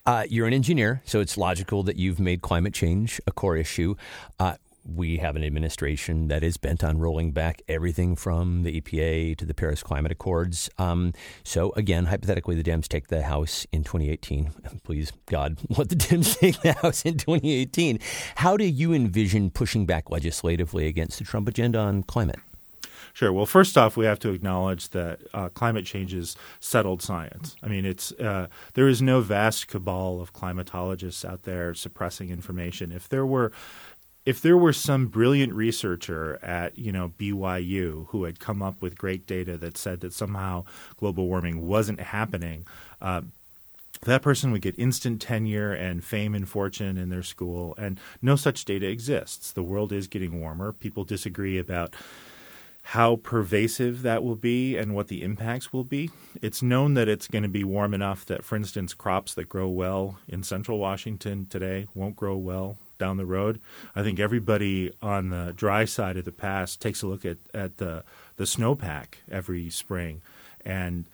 Uh, 0.04 0.24
you're 0.28 0.46
an 0.46 0.52
engineer, 0.52 1.00
so 1.06 1.20
it's 1.20 1.38
logical 1.38 1.82
that 1.84 1.96
you've 1.96 2.20
made 2.20 2.42
climate 2.42 2.74
change 2.74 3.20
a 3.26 3.32
core 3.32 3.56
issue. 3.56 3.94
Uh, 4.38 4.56
we 4.96 5.18
have 5.18 5.36
an 5.36 5.44
administration 5.44 6.28
that 6.28 6.42
is 6.42 6.56
bent 6.56 6.82
on 6.82 6.98
rolling 6.98 7.30
back 7.30 7.62
everything 7.68 8.16
from 8.16 8.64
the 8.64 8.80
EPA 8.80 9.36
to 9.36 9.44
the 9.44 9.54
Paris 9.54 9.82
Climate 9.82 10.10
Accords. 10.10 10.68
Um, 10.76 11.12
so, 11.44 11.72
again, 11.76 12.06
hypothetically, 12.06 12.60
the 12.60 12.68
Dems 12.68 12.88
take 12.88 13.06
the 13.06 13.22
House 13.22 13.64
in 13.72 13.84
2018. 13.84 14.50
Please, 14.84 15.12
God, 15.26 15.58
let 15.76 15.88
the 15.88 15.94
Dems 15.94 16.36
take 16.38 16.60
the 16.62 16.72
House 16.72 17.04
in 17.04 17.16
2018. 17.16 18.00
How 18.36 18.56
do 18.56 18.64
you 18.64 18.92
envision 18.92 19.50
pushing 19.50 19.86
back 19.86 20.10
legislatively 20.10 20.88
against 20.88 21.18
the 21.18 21.24
Trump 21.24 21.48
agenda 21.48 21.78
on 21.78 22.02
climate? 22.02 22.40
Sure. 23.12 23.32
Well, 23.32 23.46
first 23.46 23.76
off, 23.76 23.96
we 23.96 24.06
have 24.06 24.18
to 24.20 24.30
acknowledge 24.30 24.88
that 24.90 25.20
uh, 25.34 25.50
climate 25.50 25.84
change 25.84 26.14
is 26.14 26.36
settled 26.60 27.02
science. 27.02 27.56
I 27.62 27.68
mean, 27.68 27.84
it's 27.84 28.10
uh, 28.12 28.46
there 28.74 28.88
is 28.88 29.02
no 29.02 29.20
vast 29.20 29.68
cabal 29.68 30.20
of 30.20 30.32
climatologists 30.32 31.24
out 31.24 31.42
there 31.42 31.74
suppressing 31.74 32.30
information. 32.30 32.90
If 32.90 33.08
there 33.08 33.26
were 33.26 33.52
if 34.24 34.40
there 34.40 34.56
were 34.56 34.72
some 34.72 35.06
brilliant 35.08 35.52
researcher 35.52 36.38
at 36.42 36.78
you 36.78 36.92
know 36.92 37.12
BYU 37.18 38.06
who 38.08 38.24
had 38.24 38.40
come 38.40 38.62
up 38.62 38.80
with 38.80 38.96
great 38.96 39.26
data 39.26 39.58
that 39.58 39.76
said 39.76 40.00
that 40.00 40.14
somehow 40.14 40.64
global 40.96 41.26
warming 41.26 41.66
wasn't 41.66 42.00
happening, 42.00 42.66
uh, 43.00 43.20
that 44.02 44.22
person 44.22 44.52
would 44.52 44.62
get 44.62 44.78
instant 44.78 45.20
tenure 45.20 45.72
and 45.72 46.04
fame 46.04 46.34
and 46.34 46.48
fortune 46.48 46.96
in 46.96 47.10
their 47.10 47.22
school. 47.22 47.74
And 47.76 48.00
no 48.20 48.36
such 48.36 48.64
data 48.64 48.88
exists. 48.88 49.52
The 49.52 49.62
world 49.62 49.92
is 49.92 50.06
getting 50.06 50.40
warmer. 50.40 50.72
People 50.72 51.04
disagree 51.04 51.58
about 51.58 51.94
how 52.82 53.16
pervasive 53.16 54.02
that 54.02 54.22
will 54.22 54.36
be 54.36 54.76
and 54.76 54.94
what 54.94 55.08
the 55.08 55.22
impacts 55.22 55.72
will 55.72 55.84
be. 55.84 56.10
It's 56.42 56.62
known 56.62 56.94
that 56.94 57.08
it's 57.08 57.28
going 57.28 57.44
to 57.44 57.48
be 57.48 57.64
warm 57.64 57.94
enough 57.94 58.26
that, 58.26 58.44
for 58.44 58.56
instance, 58.56 58.92
crops 58.92 59.34
that 59.34 59.48
grow 59.48 59.68
well 59.68 60.18
in 60.28 60.42
central 60.42 60.78
Washington 60.78 61.46
today 61.48 61.86
won't 61.94 62.16
grow 62.16 62.36
well 62.36 62.76
down 62.98 63.16
the 63.16 63.26
road. 63.26 63.60
I 63.96 64.02
think 64.02 64.20
everybody 64.20 64.92
on 65.02 65.30
the 65.30 65.52
dry 65.56 65.84
side 65.84 66.16
of 66.16 66.24
the 66.24 66.32
pass 66.32 66.76
takes 66.76 67.02
a 67.02 67.06
look 67.06 67.24
at, 67.24 67.38
at 67.52 67.78
the 67.78 68.04
the 68.36 68.44
snowpack 68.44 69.06
every 69.30 69.70
spring, 69.70 70.20
and 70.64 71.04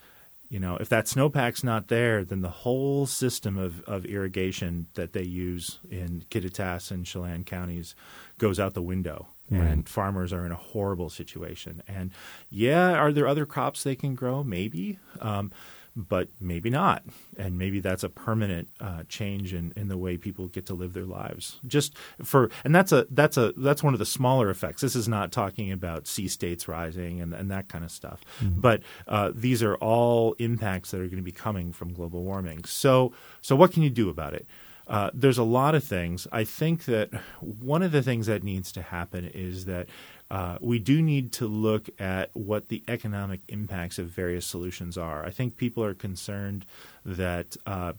you 0.50 0.60
know 0.60 0.76
if 0.76 0.88
that 0.90 1.06
snowpack's 1.06 1.64
not 1.64 1.88
there, 1.88 2.24
then 2.24 2.42
the 2.42 2.50
whole 2.50 3.06
system 3.06 3.56
of, 3.56 3.82
of 3.84 4.04
irrigation 4.04 4.86
that 4.94 5.14
they 5.14 5.22
use 5.22 5.78
in 5.90 6.24
Kittitas 6.30 6.90
and 6.90 7.06
Chelan 7.06 7.44
counties 7.44 7.94
goes 8.36 8.60
out 8.60 8.74
the 8.74 8.82
window. 8.82 9.26
And 9.50 9.88
farmers 9.88 10.32
are 10.32 10.44
in 10.44 10.52
a 10.52 10.56
horrible 10.56 11.10
situation. 11.10 11.82
And 11.88 12.10
yeah, 12.50 12.92
are 12.92 13.12
there 13.12 13.26
other 13.26 13.46
crops 13.46 13.82
they 13.82 13.94
can 13.94 14.14
grow? 14.14 14.44
Maybe. 14.44 14.98
Um, 15.20 15.52
but 15.96 16.28
maybe 16.40 16.70
not. 16.70 17.02
And 17.36 17.58
maybe 17.58 17.80
that's 17.80 18.04
a 18.04 18.08
permanent 18.08 18.68
uh, 18.80 19.02
change 19.08 19.52
in, 19.52 19.72
in 19.74 19.88
the 19.88 19.96
way 19.96 20.16
people 20.16 20.46
get 20.46 20.66
to 20.66 20.74
live 20.74 20.92
their 20.92 21.04
lives. 21.04 21.58
Just 21.66 21.96
for 22.22 22.50
and 22.64 22.74
that's 22.74 22.92
a 22.92 23.06
that's 23.10 23.36
a 23.36 23.52
that's 23.56 23.82
one 23.82 23.94
of 23.94 23.98
the 23.98 24.06
smaller 24.06 24.48
effects. 24.48 24.80
This 24.80 24.94
is 24.94 25.08
not 25.08 25.32
talking 25.32 25.72
about 25.72 26.06
sea 26.06 26.28
states 26.28 26.68
rising 26.68 27.20
and, 27.20 27.34
and 27.34 27.50
that 27.50 27.68
kind 27.68 27.84
of 27.84 27.90
stuff. 27.90 28.24
Mm-hmm. 28.40 28.60
But 28.60 28.82
uh, 29.08 29.32
these 29.34 29.62
are 29.62 29.74
all 29.76 30.34
impacts 30.34 30.92
that 30.92 31.00
are 31.00 31.06
going 31.06 31.16
to 31.16 31.22
be 31.22 31.32
coming 31.32 31.72
from 31.72 31.92
global 31.92 32.22
warming. 32.22 32.64
So 32.64 33.12
so 33.40 33.56
what 33.56 33.72
can 33.72 33.82
you 33.82 33.90
do 33.90 34.08
about 34.08 34.34
it? 34.34 34.46
Uh, 34.88 35.10
there's 35.12 35.38
a 35.38 35.44
lot 35.44 35.74
of 35.74 35.84
things. 35.84 36.26
I 36.32 36.44
think 36.44 36.86
that 36.86 37.10
one 37.42 37.82
of 37.82 37.92
the 37.92 38.02
things 38.02 38.26
that 38.26 38.42
needs 38.42 38.72
to 38.72 38.82
happen 38.82 39.30
is 39.34 39.66
that 39.66 39.86
uh, 40.30 40.58
we 40.60 40.78
do 40.78 41.02
need 41.02 41.32
to 41.32 41.46
look 41.46 41.88
at 41.98 42.30
what 42.34 42.68
the 42.68 42.82
economic 42.88 43.40
impacts 43.48 43.98
of 43.98 44.06
various 44.06 44.46
solutions 44.46 44.96
are. 44.96 45.24
I 45.24 45.30
think 45.30 45.56
people 45.56 45.84
are 45.84 45.94
concerned 45.94 46.64
that 47.04 47.56
uh, 47.66 47.92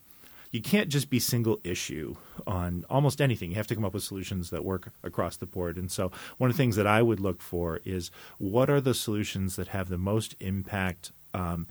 you 0.52 0.62
can't 0.62 0.90
just 0.90 1.10
be 1.10 1.20
single 1.20 1.60
issue 1.64 2.16
on 2.48 2.86
almost 2.90 3.22
anything. 3.22 3.52
You 3.52 3.58
have 3.58 3.68
to 3.68 3.76
come 3.76 3.86
up 3.86 3.94
with 3.94 4.04
solutions 4.04 4.50
that 4.50 4.66
work 4.66 4.90
across 5.04 5.38
the 5.38 5.46
board. 5.46 5.78
And 5.78 5.92
so, 5.92 6.12
one 6.38 6.50
of 6.50 6.56
the 6.56 6.62
things 6.62 6.76
that 6.76 6.88
I 6.88 7.02
would 7.02 7.20
look 7.20 7.42
for 7.42 7.82
is 7.86 8.10
what 8.38 8.70
are 8.70 8.82
the 8.82 8.96
solutions 8.96 9.56
that 9.58 9.70
have 9.70 9.90
the 9.90 9.98
most 9.98 10.36
impact. 10.40 11.12
Um, 11.34 11.68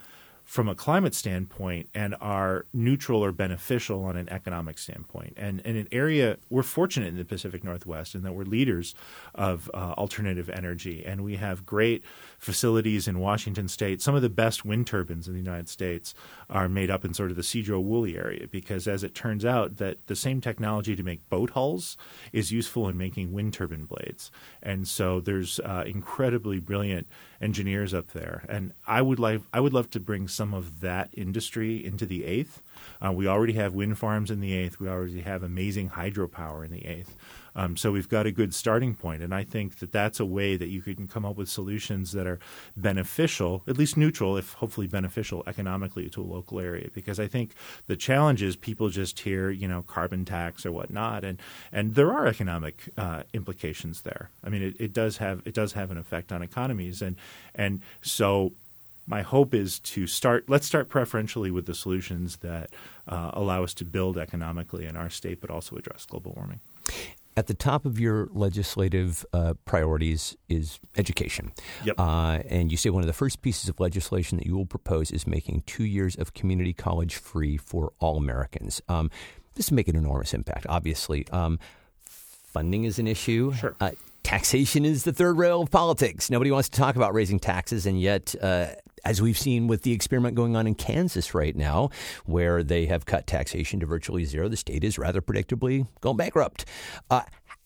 from 0.49 0.67
a 0.67 0.75
climate 0.75 1.15
standpoint 1.15 1.91
and 1.95 2.17
are 2.23 2.65
neutral 2.73 3.23
or 3.23 3.33
beneficial 3.33 4.07
on 4.07 4.17
an 4.17 4.27
economic 4.31 4.79
standpoint. 4.79 5.35
And 5.37 5.61
in 5.61 5.77
an 5.77 5.87
area, 5.93 6.39
we're 6.49 6.63
fortunate 6.63 7.09
in 7.09 7.19
the 7.19 7.25
Pacific 7.27 7.63
Northwest 7.63 8.15
in 8.15 8.23
that 8.23 8.33
we're 8.33 8.45
leaders 8.45 8.95
of 9.35 9.71
uh, 9.75 9.93
alternative 9.99 10.49
energy. 10.49 11.05
And 11.05 11.23
we 11.23 11.37
have 11.37 11.67
great 11.67 12.03
facilities 12.39 13.09
in 13.09 13.19
Washington 13.19 13.69
state. 13.69 14.01
Some 14.01 14.15
of 14.15 14.23
the 14.23 14.29
best 14.29 14.65
wind 14.65 14.87
turbines 14.87 15.27
in 15.27 15.35
the 15.35 15.41
United 15.41 15.69
States 15.69 16.15
are 16.49 16.69
made 16.69 16.91
up 16.91 17.05
in 17.05 17.13
sort 17.13 17.31
of 17.31 17.37
the 17.37 17.43
Sedro-Woolley 17.43 18.17
area 18.17 18.47
because, 18.47 18.87
as 18.87 19.03
it 19.03 19.15
turns 19.15 19.45
out, 19.45 19.77
that 19.77 20.07
the 20.07 20.17
same 20.17 20.41
technology 20.41 20.95
to 20.97 21.03
make 21.03 21.29
boat 21.29 21.51
hulls 21.51 21.97
is 22.33 22.53
useful 22.53 22.89
in 22.89 22.97
making 22.97 23.33
wind 23.33 23.53
turbine 23.55 23.85
blades. 23.85 24.31
And 24.63 24.87
so 24.87 25.21
there's 25.21 25.59
uh, 25.61 25.85
incredibly 25.87 26.61
brilliant 26.61 27.09
engineers 27.41 27.93
up 27.93 28.09
there. 28.13 28.45
And 28.49 28.73
I 28.87 29.03
would 29.03 29.19
like 29.19 29.43
I 29.53 29.61
would 29.61 29.73
love 29.73 29.91
to 29.91 30.01
bring 30.01 30.29
some 30.29 30.55
of 30.55 30.81
that 30.81 31.11
industry 31.13 31.85
into 31.85 32.07
the 32.07 32.25
eighth. 32.25 32.63
Uh, 33.05 33.13
we 33.13 33.27
already 33.27 33.55
have 33.55 33.75
wind 33.75 33.99
farms 33.99 34.31
in 34.31 34.41
the 34.41 34.53
eighth. 34.55 34.81
We 34.81 34.89
already 34.89 35.21
have 35.21 35.43
amazing 35.43 35.91
hydropower 35.91 36.65
in 36.65 36.71
the 36.71 36.87
eighth. 36.87 37.15
Um, 37.59 37.77
so 37.77 37.91
we've 37.91 38.09
got 38.09 38.25
a 38.25 38.31
good 38.31 38.55
starting 38.55 38.95
point, 38.95 39.21
and 39.21 39.35
I 39.35 39.43
think 39.43 39.81
that 39.81 39.91
that's 39.91 40.21
a 40.21 40.25
way 40.25 40.57
that 40.57 40.69
you 40.69 40.81
can 40.81 41.09
come 41.09 41.25
up 41.25 41.37
with 41.37 41.49
solutions 41.49 42.13
that 42.13 42.25
are 42.25 42.39
beneficial, 42.77 43.65
at 43.67 43.77
least 43.77 43.97
neutral, 43.97 44.37
if 44.37 44.53
hopefully 44.53 44.87
beneficial 44.87 45.43
economically 45.45 46.09
to 46.11 46.21
a 46.21 46.23
local 46.23 46.61
area. 46.61 46.89
Because 46.95 47.19
I 47.19 47.27
think 47.27 47.51
the 47.89 47.97
challenge 47.97 48.43
is 48.43 48.55
people 48.55 48.91
just 48.91 49.19
hear, 49.19 49.51
you 49.51 49.67
know, 49.67 49.83
carbon 49.83 50.25
tax 50.25 50.65
or 50.65 50.71
whatnot, 50.71 51.25
and 51.25 51.39
and 51.73 51.97
there 51.97 52.13
are 52.13 52.29
economic 52.29 52.91
uh, 52.97 53.25
implications 53.33 54.03
there. 54.03 54.31
I 54.45 54.51
mean, 54.51 54.63
it, 54.63 54.77
it 54.79 54.93
does 54.93 55.17
have 55.17 55.43
it 55.45 55.55
does 55.55 55.73
have 55.73 55.91
an 55.91 55.99
effect 55.99 56.31
on 56.31 56.43
economies, 56.43 57.03
and 57.03 57.17
and 57.57 57.81
so 58.03 58.53
my 59.09 59.23
hope 59.23 59.55
is 59.55 59.81
to 59.81 60.07
start 60.07 60.49
let's 60.49 60.67
start 60.67 60.89
preferentially 60.89 61.51
with 61.51 61.67
the 61.67 61.75
solutions 61.75 62.37
that 62.39 62.71
uh, 63.09 63.31
allow 63.33 63.65
us 63.65 63.75
to 63.75 63.85
build 63.85 64.19
economically 64.19 64.87
in 64.87 64.97
our 64.97 65.11
state 65.11 65.41
but 65.41 65.51
also 65.51 65.77
address 65.77 66.05
global 66.07 66.33
warming 66.37 66.61
at 67.37 67.47
the 67.47 67.55
top 67.55 67.87
of 67.87 68.01
your 68.01 68.29
legislative 68.33 69.25
uh, 69.33 69.55
priorities 69.65 70.37
is 70.49 70.81
education. 70.97 71.53
Yep. 71.85 71.95
Uh, 71.97 72.41
and 72.49 72.73
you 72.73 72.77
say 72.77 72.91
one 72.91 73.05
of 73.05 73.07
the 73.07 73.13
first 73.13 73.43
pieces 73.43 73.69
of 73.69 73.79
legislation 73.79 74.39
that 74.39 74.47
you 74.47 74.57
will 74.57 74.67
propose 74.67 75.13
is 75.13 75.25
making 75.25 75.63
two 75.65 75.85
years 75.85 76.17
of 76.17 76.35
community 76.35 76.73
college 76.73 77.15
free 77.15 77.57
for 77.57 77.93
all 78.01 78.17
Americans. 78.17 78.83
Um, 78.89 79.09
this 79.55 79.71
will 79.71 79.77
make 79.77 79.87
an 79.87 79.95
enormous 79.95 80.35
impact, 80.35 80.67
obviously. 80.69 81.29
Um, 81.29 81.61
funding 82.03 82.83
is 82.83 82.99
an 82.99 83.07
issue. 83.07 83.53
Sure. 83.53 83.77
Uh, 83.79 83.93
taxation 84.25 84.85
is 84.85 85.05
the 85.05 85.13
third 85.13 85.39
rail 85.39 85.63
of 85.63 85.71
politics. 85.71 86.31
Nobody 86.31 86.51
wants 86.51 86.69
to 86.71 86.77
talk 86.77 86.97
about 86.97 87.15
raising 87.15 87.39
taxes, 87.39 87.87
and 87.87 88.01
yet 88.01 88.35
uh, 88.43 88.67
as 89.05 89.23
we've 89.23 89.39
seen 89.39 89.67
with 89.67 89.83
the 89.83 89.93
experiment 89.93 90.35
going 90.35 90.57
on 90.57 90.67
in 90.67 90.75
Kansas 90.75 91.35
right 91.35 91.55
now, 91.55 91.91
where 92.25 92.63
they 92.63 92.87
have 92.87 93.07
cut 93.07 93.27
taxation 93.27 93.81
to 93.81 93.87
virtually 93.87 94.25
zero, 94.25 94.49
the 94.49 94.57
state 94.57 94.85
is 94.85 94.99
rather 94.99 95.21
predictably 95.21 95.87
going 96.01 96.17
bankrupt. 96.17 96.65
Uh, 97.11 97.23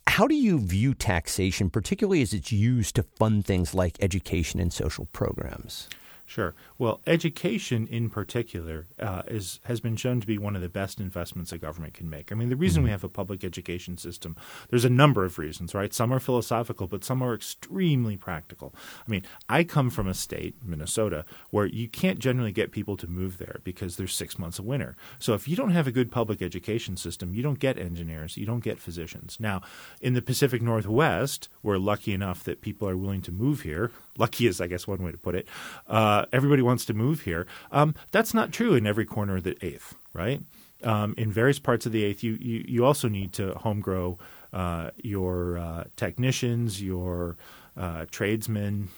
how 0.07 0.27
do 0.27 0.35
you 0.35 0.59
view 0.59 0.95
taxation, 0.95 1.71
particularly 1.71 2.23
as 2.23 2.35
it's 2.35 2.53
used 2.53 2.97
to 2.97 3.03
fund 3.03 3.45
things 3.45 3.75
like 3.75 3.97
education 4.01 4.61
and 4.61 4.73
social 4.73 5.07
programs? 5.07 5.89
Sure. 6.33 6.55
Well, 6.79 7.03
education 7.07 7.87
in 7.89 8.09
particular 8.09 8.87
uh, 8.99 9.21
is 9.27 9.61
has 9.65 9.81
been 9.81 9.97
shown 9.97 10.19
to 10.23 10.27
be 10.27 10.39
one 10.39 10.57
of 10.57 10.63
the 10.63 10.69
best 10.71 10.99
investments 10.99 11.53
a 11.53 11.59
government 11.59 11.93
can 11.93 12.09
make. 12.09 12.33
I 12.33 12.35
mean, 12.37 12.49
the 12.49 12.57
reason 12.57 12.81
mm-hmm. 12.81 12.87
we 12.87 12.91
have 12.93 13.05
a 13.05 13.11
public 13.11 13.45
education 13.45 13.99
system, 13.99 14.35
there's 14.71 14.87
a 14.87 14.89
number 14.89 15.27
of 15.27 15.37
reasons, 15.37 15.75
right? 15.75 15.93
Some 15.93 16.11
are 16.11 16.19
philosophical, 16.19 16.87
but 16.87 17.05
some 17.05 17.21
are 17.21 17.35
extremely 17.35 18.17
practical. 18.17 18.73
I 19.07 19.11
mean, 19.11 19.27
I 19.51 19.63
come 19.63 19.91
from 19.91 20.09
a 20.09 20.15
state, 20.15 20.55
Minnesota, 20.65 21.27
where 21.51 21.67
you 21.67 21.87
can't 21.87 22.19
generally 22.19 22.51
get 22.51 22.73
people 22.73 22.97
to 22.97 23.07
move 23.07 23.37
there 23.37 23.61
because 23.63 23.97
there's 23.97 24.15
six 24.15 24.39
months 24.39 24.59
of 24.59 24.65
winter. 24.65 24.97
So 25.19 25.35
if 25.35 25.47
you 25.47 25.55
don't 25.55 25.73
have 25.73 25.87
a 25.87 25.93
good 25.93 26.11
public 26.11 26.41
education 26.41 26.97
system, 26.97 27.35
you 27.35 27.43
don't 27.43 27.59
get 27.59 27.77
engineers, 27.77 28.39
you 28.39 28.47
don't 28.47 28.65
get 28.65 28.79
physicians. 28.79 29.37
Now, 29.39 29.61
in 30.01 30.15
the 30.15 30.23
Pacific 30.23 30.63
Northwest, 30.63 31.51
we're 31.63 31.77
lucky 31.77 32.15
enough 32.15 32.43
that 32.45 32.63
people 32.63 32.89
are 32.89 32.97
willing 32.97 33.21
to 33.21 33.33
move 33.33 33.61
here. 33.61 33.91
Lucky 34.19 34.47
is, 34.47 34.61
I 34.61 34.67
guess, 34.67 34.87
one 34.87 35.03
way 35.03 35.13
to 35.13 35.19
put 35.19 35.35
it. 35.35 35.47
Uh, 35.89 36.27
everybody 36.33 36.63
wants 36.63 36.85
to 36.87 36.95
move 36.95 37.23
here. 37.23 37.47
Um, 37.71 37.95
that's 38.11 38.35
not 38.35 38.53
true 38.53 38.75
in 38.75 38.87
every 38.87 39.05
corner 39.05 39.37
of 39.37 39.45
the 39.45 39.57
eighth, 39.65 39.95
right? 40.13 40.41
Um, 40.85 41.15
in 41.17 41.33
various 41.33 41.59
parts 41.59 41.87
of 41.87 41.93
the 41.93 42.05
eighth, 42.05 42.23
you, 42.23 42.37
you, 42.41 42.65
you 42.69 42.85
also 42.85 43.09
need 43.09 43.33
to 43.35 43.55
home 43.55 43.81
grow 43.81 44.19
uh, 44.53 44.91
your 45.03 45.59
uh, 45.59 45.85
technicians, 45.97 46.83
your 46.83 47.37
uh, 47.77 48.05
tradesmen, 48.11 48.89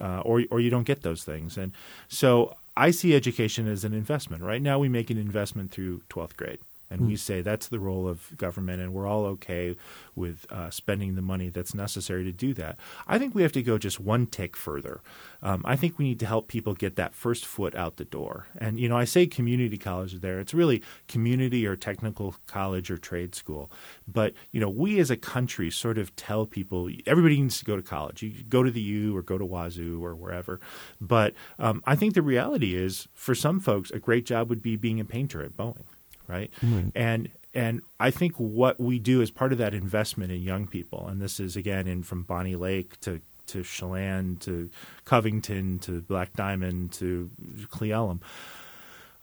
uh, 0.00 0.20
or 0.20 0.44
or 0.50 0.60
you 0.60 0.70
don't 0.70 0.84
get 0.84 1.02
those 1.02 1.24
things. 1.24 1.56
And 1.58 1.72
so 2.08 2.56
I 2.76 2.92
see 2.92 3.14
education 3.14 3.66
as 3.66 3.84
an 3.84 3.92
investment. 3.92 4.42
Right 4.42 4.62
now, 4.62 4.78
we 4.78 4.88
make 4.88 5.10
an 5.10 5.18
investment 5.18 5.70
through 5.72 6.02
twelfth 6.08 6.36
grade. 6.36 6.58
And 6.94 7.02
mm. 7.02 7.08
we 7.08 7.16
say 7.16 7.42
that's 7.42 7.66
the 7.66 7.80
role 7.80 8.08
of 8.08 8.36
government, 8.36 8.80
and 8.80 8.94
we're 8.94 9.06
all 9.06 9.26
okay 9.26 9.74
with 10.14 10.46
uh, 10.50 10.70
spending 10.70 11.16
the 11.16 11.22
money 11.22 11.48
that's 11.48 11.74
necessary 11.74 12.22
to 12.22 12.32
do 12.32 12.54
that. 12.54 12.76
I 13.08 13.18
think 13.18 13.34
we 13.34 13.42
have 13.42 13.52
to 13.52 13.62
go 13.62 13.78
just 13.78 13.98
one 13.98 14.26
tick 14.26 14.56
further. 14.56 15.00
Um, 15.42 15.62
I 15.66 15.76
think 15.76 15.98
we 15.98 16.06
need 16.06 16.20
to 16.20 16.26
help 16.26 16.46
people 16.48 16.72
get 16.72 16.96
that 16.96 17.12
first 17.12 17.44
foot 17.44 17.74
out 17.74 17.96
the 17.96 18.04
door. 18.04 18.46
And, 18.56 18.78
you 18.78 18.88
know, 18.88 18.96
I 18.96 19.04
say 19.04 19.26
community 19.26 19.76
college 19.76 20.14
are 20.14 20.18
there. 20.18 20.38
It's 20.40 20.54
really 20.54 20.82
community 21.08 21.66
or 21.66 21.76
technical 21.76 22.36
college 22.46 22.90
or 22.90 22.96
trade 22.96 23.34
school. 23.34 23.70
But, 24.06 24.32
you 24.52 24.60
know, 24.60 24.70
we 24.70 25.00
as 25.00 25.10
a 25.10 25.16
country 25.16 25.70
sort 25.70 25.98
of 25.98 26.14
tell 26.16 26.46
people 26.46 26.88
everybody 27.06 27.40
needs 27.40 27.58
to 27.58 27.64
go 27.64 27.76
to 27.76 27.82
college. 27.82 28.22
You 28.22 28.32
go 28.48 28.62
to 28.62 28.70
the 28.70 28.80
U 28.80 29.16
or 29.16 29.20
go 29.20 29.36
to 29.36 29.44
Wazoo 29.44 30.02
or 30.02 30.14
wherever. 30.14 30.60
But 31.00 31.34
um, 31.58 31.82
I 31.86 31.96
think 31.96 32.14
the 32.14 32.22
reality 32.22 32.74
is 32.74 33.08
for 33.14 33.34
some 33.34 33.60
folks, 33.60 33.90
a 33.90 33.98
great 33.98 34.24
job 34.24 34.48
would 34.48 34.62
be 34.62 34.76
being 34.76 35.00
a 35.00 35.04
painter 35.04 35.42
at 35.42 35.56
Boeing 35.56 35.84
right? 36.28 36.52
And 36.94 37.30
and 37.54 37.82
I 38.00 38.10
think 38.10 38.34
what 38.36 38.80
we 38.80 38.98
do 38.98 39.22
as 39.22 39.30
part 39.30 39.52
of 39.52 39.58
that 39.58 39.74
investment 39.74 40.32
in 40.32 40.42
young 40.42 40.66
people, 40.66 41.06
and 41.06 41.20
this 41.20 41.38
is 41.38 41.56
again 41.56 41.86
in 41.86 42.02
from 42.02 42.22
Bonney 42.22 42.56
Lake 42.56 42.98
to 43.00 43.20
to 43.46 43.62
Chelan 43.62 44.36
to 44.40 44.70
Covington 45.04 45.78
to 45.80 46.00
Black 46.00 46.32
Diamond 46.34 46.92
to 46.92 47.30
Cle 47.70 47.88
Elum 47.88 48.20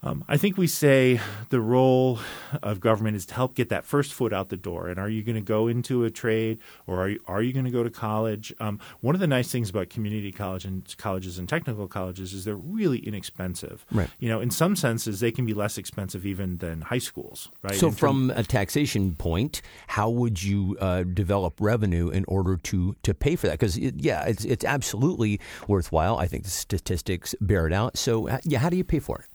um, 0.04 0.24
I 0.28 0.36
think 0.36 0.58
we 0.58 0.66
say 0.66 1.20
the 1.50 1.60
role 1.60 2.18
of 2.60 2.80
government 2.80 3.16
is 3.16 3.24
to 3.26 3.34
help 3.34 3.54
get 3.54 3.68
that 3.68 3.84
first 3.84 4.12
foot 4.12 4.32
out 4.32 4.48
the 4.48 4.56
door. 4.56 4.88
And 4.88 4.98
are 4.98 5.08
you 5.08 5.22
going 5.22 5.36
to 5.36 5.40
go 5.40 5.68
into 5.68 6.04
a 6.04 6.10
trade 6.10 6.58
or 6.88 7.00
are 7.00 7.08
you, 7.10 7.20
are 7.28 7.40
you 7.40 7.52
going 7.52 7.66
to 7.66 7.70
go 7.70 7.84
to 7.84 7.90
college? 7.90 8.52
Um, 8.58 8.80
one 9.00 9.14
of 9.14 9.20
the 9.20 9.28
nice 9.28 9.52
things 9.52 9.70
about 9.70 9.90
community 9.90 10.32
college 10.32 10.64
and 10.64 10.82
colleges 10.98 11.38
and 11.38 11.48
technical 11.48 11.86
colleges 11.86 12.32
is 12.32 12.44
they're 12.44 12.56
really 12.56 12.98
inexpensive. 12.98 13.86
Right. 13.92 14.10
You 14.18 14.28
know, 14.28 14.40
in 14.40 14.50
some 14.50 14.74
senses, 14.74 15.20
they 15.20 15.30
can 15.30 15.46
be 15.46 15.54
less 15.54 15.78
expensive 15.78 16.26
even 16.26 16.58
than 16.58 16.80
high 16.80 16.98
schools. 16.98 17.48
Right. 17.62 17.76
So, 17.76 17.92
from 17.92 18.30
a 18.30 18.42
taxation 18.42 19.14
point, 19.14 19.62
how 19.86 20.10
would 20.10 20.42
you 20.42 20.76
uh, 20.80 21.04
develop 21.04 21.54
revenue 21.60 22.08
in 22.08 22.24
order 22.26 22.56
to 22.56 22.96
to 23.04 23.14
pay 23.14 23.36
for 23.36 23.46
that? 23.46 23.52
Because 23.52 23.76
it, 23.76 23.94
yeah, 23.96 24.24
it's 24.24 24.44
it's 24.44 24.64
absolutely 24.64 25.40
worthwhile. 25.68 26.18
I 26.18 26.26
think 26.26 26.44
the 26.44 26.50
statistics 26.50 27.34
bear 27.40 27.66
it 27.66 27.72
out. 27.72 27.96
So, 27.96 28.28
uh, 28.28 28.38
yeah, 28.42 28.58
how 28.58 28.68
do 28.68 28.76
you 28.76 28.84
pay 28.84 28.98
for 28.98 29.18
it? 29.18 29.26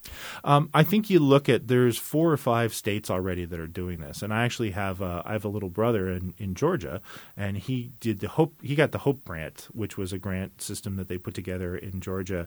Um, 0.44 0.70
I 0.72 0.82
think 0.82 1.10
you 1.10 1.18
look 1.18 1.48
at 1.48 1.68
there's 1.68 1.98
four 1.98 2.32
or 2.32 2.36
five 2.36 2.74
states 2.74 3.10
already 3.10 3.44
that 3.44 3.60
are 3.60 3.66
doing 3.66 4.00
this, 4.00 4.22
and 4.22 4.32
I 4.32 4.44
actually 4.44 4.72
have 4.72 5.00
a, 5.00 5.22
I 5.24 5.32
have 5.32 5.44
a 5.44 5.48
little 5.48 5.68
brother 5.68 6.10
in, 6.10 6.34
in 6.38 6.54
Georgia, 6.54 7.00
and 7.36 7.56
he 7.56 7.92
did 8.00 8.20
the 8.20 8.28
Hope 8.28 8.52
he 8.62 8.74
got 8.74 8.92
the 8.92 8.98
Hope 8.98 9.24
grant, 9.24 9.68
which 9.72 9.96
was 9.96 10.12
a 10.12 10.18
grant 10.18 10.62
system 10.62 10.96
that 10.96 11.08
they 11.08 11.18
put 11.18 11.34
together 11.34 11.76
in 11.76 12.00
Georgia 12.00 12.46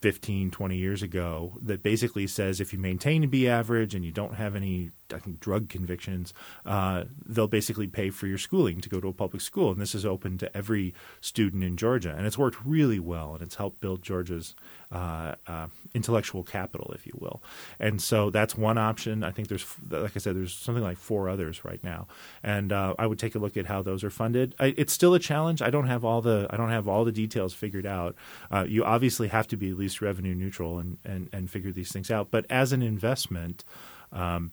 15, 0.00 0.50
20 0.50 0.76
years 0.76 1.02
ago 1.02 1.52
that 1.62 1.82
basically 1.82 2.26
says 2.26 2.60
if 2.60 2.72
you 2.72 2.78
maintain 2.78 3.22
to 3.22 3.26
be 3.26 3.48
average 3.48 3.94
and 3.94 4.04
you 4.04 4.12
don't 4.12 4.34
have 4.34 4.54
any, 4.54 4.90
I 5.12 5.18
think, 5.18 5.40
drug 5.40 5.68
convictions, 5.68 6.34
uh, 6.66 7.04
they'll 7.26 7.48
basically 7.48 7.86
pay 7.86 8.10
for 8.10 8.26
your 8.26 8.38
schooling 8.38 8.80
to 8.80 8.88
go 8.88 9.00
to 9.00 9.08
a 9.08 9.12
public 9.12 9.40
school. 9.40 9.70
And 9.72 9.80
this 9.80 9.94
is 9.94 10.04
open 10.04 10.38
to 10.38 10.56
every 10.56 10.94
student 11.20 11.64
in 11.64 11.76
Georgia. 11.76 12.14
And 12.16 12.26
it's 12.26 12.38
worked 12.38 12.58
really 12.64 13.00
well, 13.00 13.34
and 13.34 13.42
it's 13.42 13.56
helped 13.56 13.80
build 13.80 14.02
Georgia's 14.02 14.54
uh, 14.90 15.34
uh, 15.46 15.66
intellectual 15.94 16.42
capital, 16.42 16.92
if 16.94 17.06
you 17.06 17.12
will. 17.18 17.40
And 17.78 18.00
so 18.00 18.30
that's 18.30 18.56
one 18.56 18.78
option. 18.78 19.22
I 19.22 19.30
think 19.30 19.48
there's, 19.48 19.66
like 19.90 20.16
I 20.16 20.18
said, 20.18 20.34
there's 20.34 20.54
something 20.54 20.82
like 20.82 20.96
four 20.96 21.28
others 21.28 21.64
right 21.64 21.82
now. 21.84 22.06
And 22.42 22.72
uh, 22.72 22.94
I 22.98 23.06
would 23.06 23.18
take 23.18 23.34
a 23.34 23.38
look 23.38 23.56
at 23.56 23.66
how 23.66 23.82
those 23.82 24.02
are 24.02 24.10
funded. 24.10 24.54
I, 24.58 24.74
it's 24.76 24.92
still 24.92 25.14
a 25.14 25.18
challenge. 25.18 25.60
I 25.60 25.70
don't 25.70 25.88
have 25.88 26.04
all 26.04 26.22
the, 26.22 26.46
I 26.50 26.56
don't 26.56 26.70
have 26.70 26.88
all 26.88 27.04
the 27.04 27.12
details 27.12 27.52
figured 27.52 27.86
out. 27.86 28.14
Uh, 28.50 28.64
you 28.66 28.84
obviously 28.84 29.28
have 29.28 29.46
to 29.48 29.56
be 29.56 29.70
at 29.70 29.76
least 29.76 30.00
revenue 30.00 30.34
neutral 30.34 30.78
and, 30.78 30.96
and, 31.04 31.28
and 31.32 31.50
figure 31.50 31.72
these 31.72 31.92
things 31.92 32.10
out. 32.10 32.28
But 32.30 32.46
as 32.50 32.72
an 32.72 32.82
investment, 32.82 33.64
um, 34.12 34.52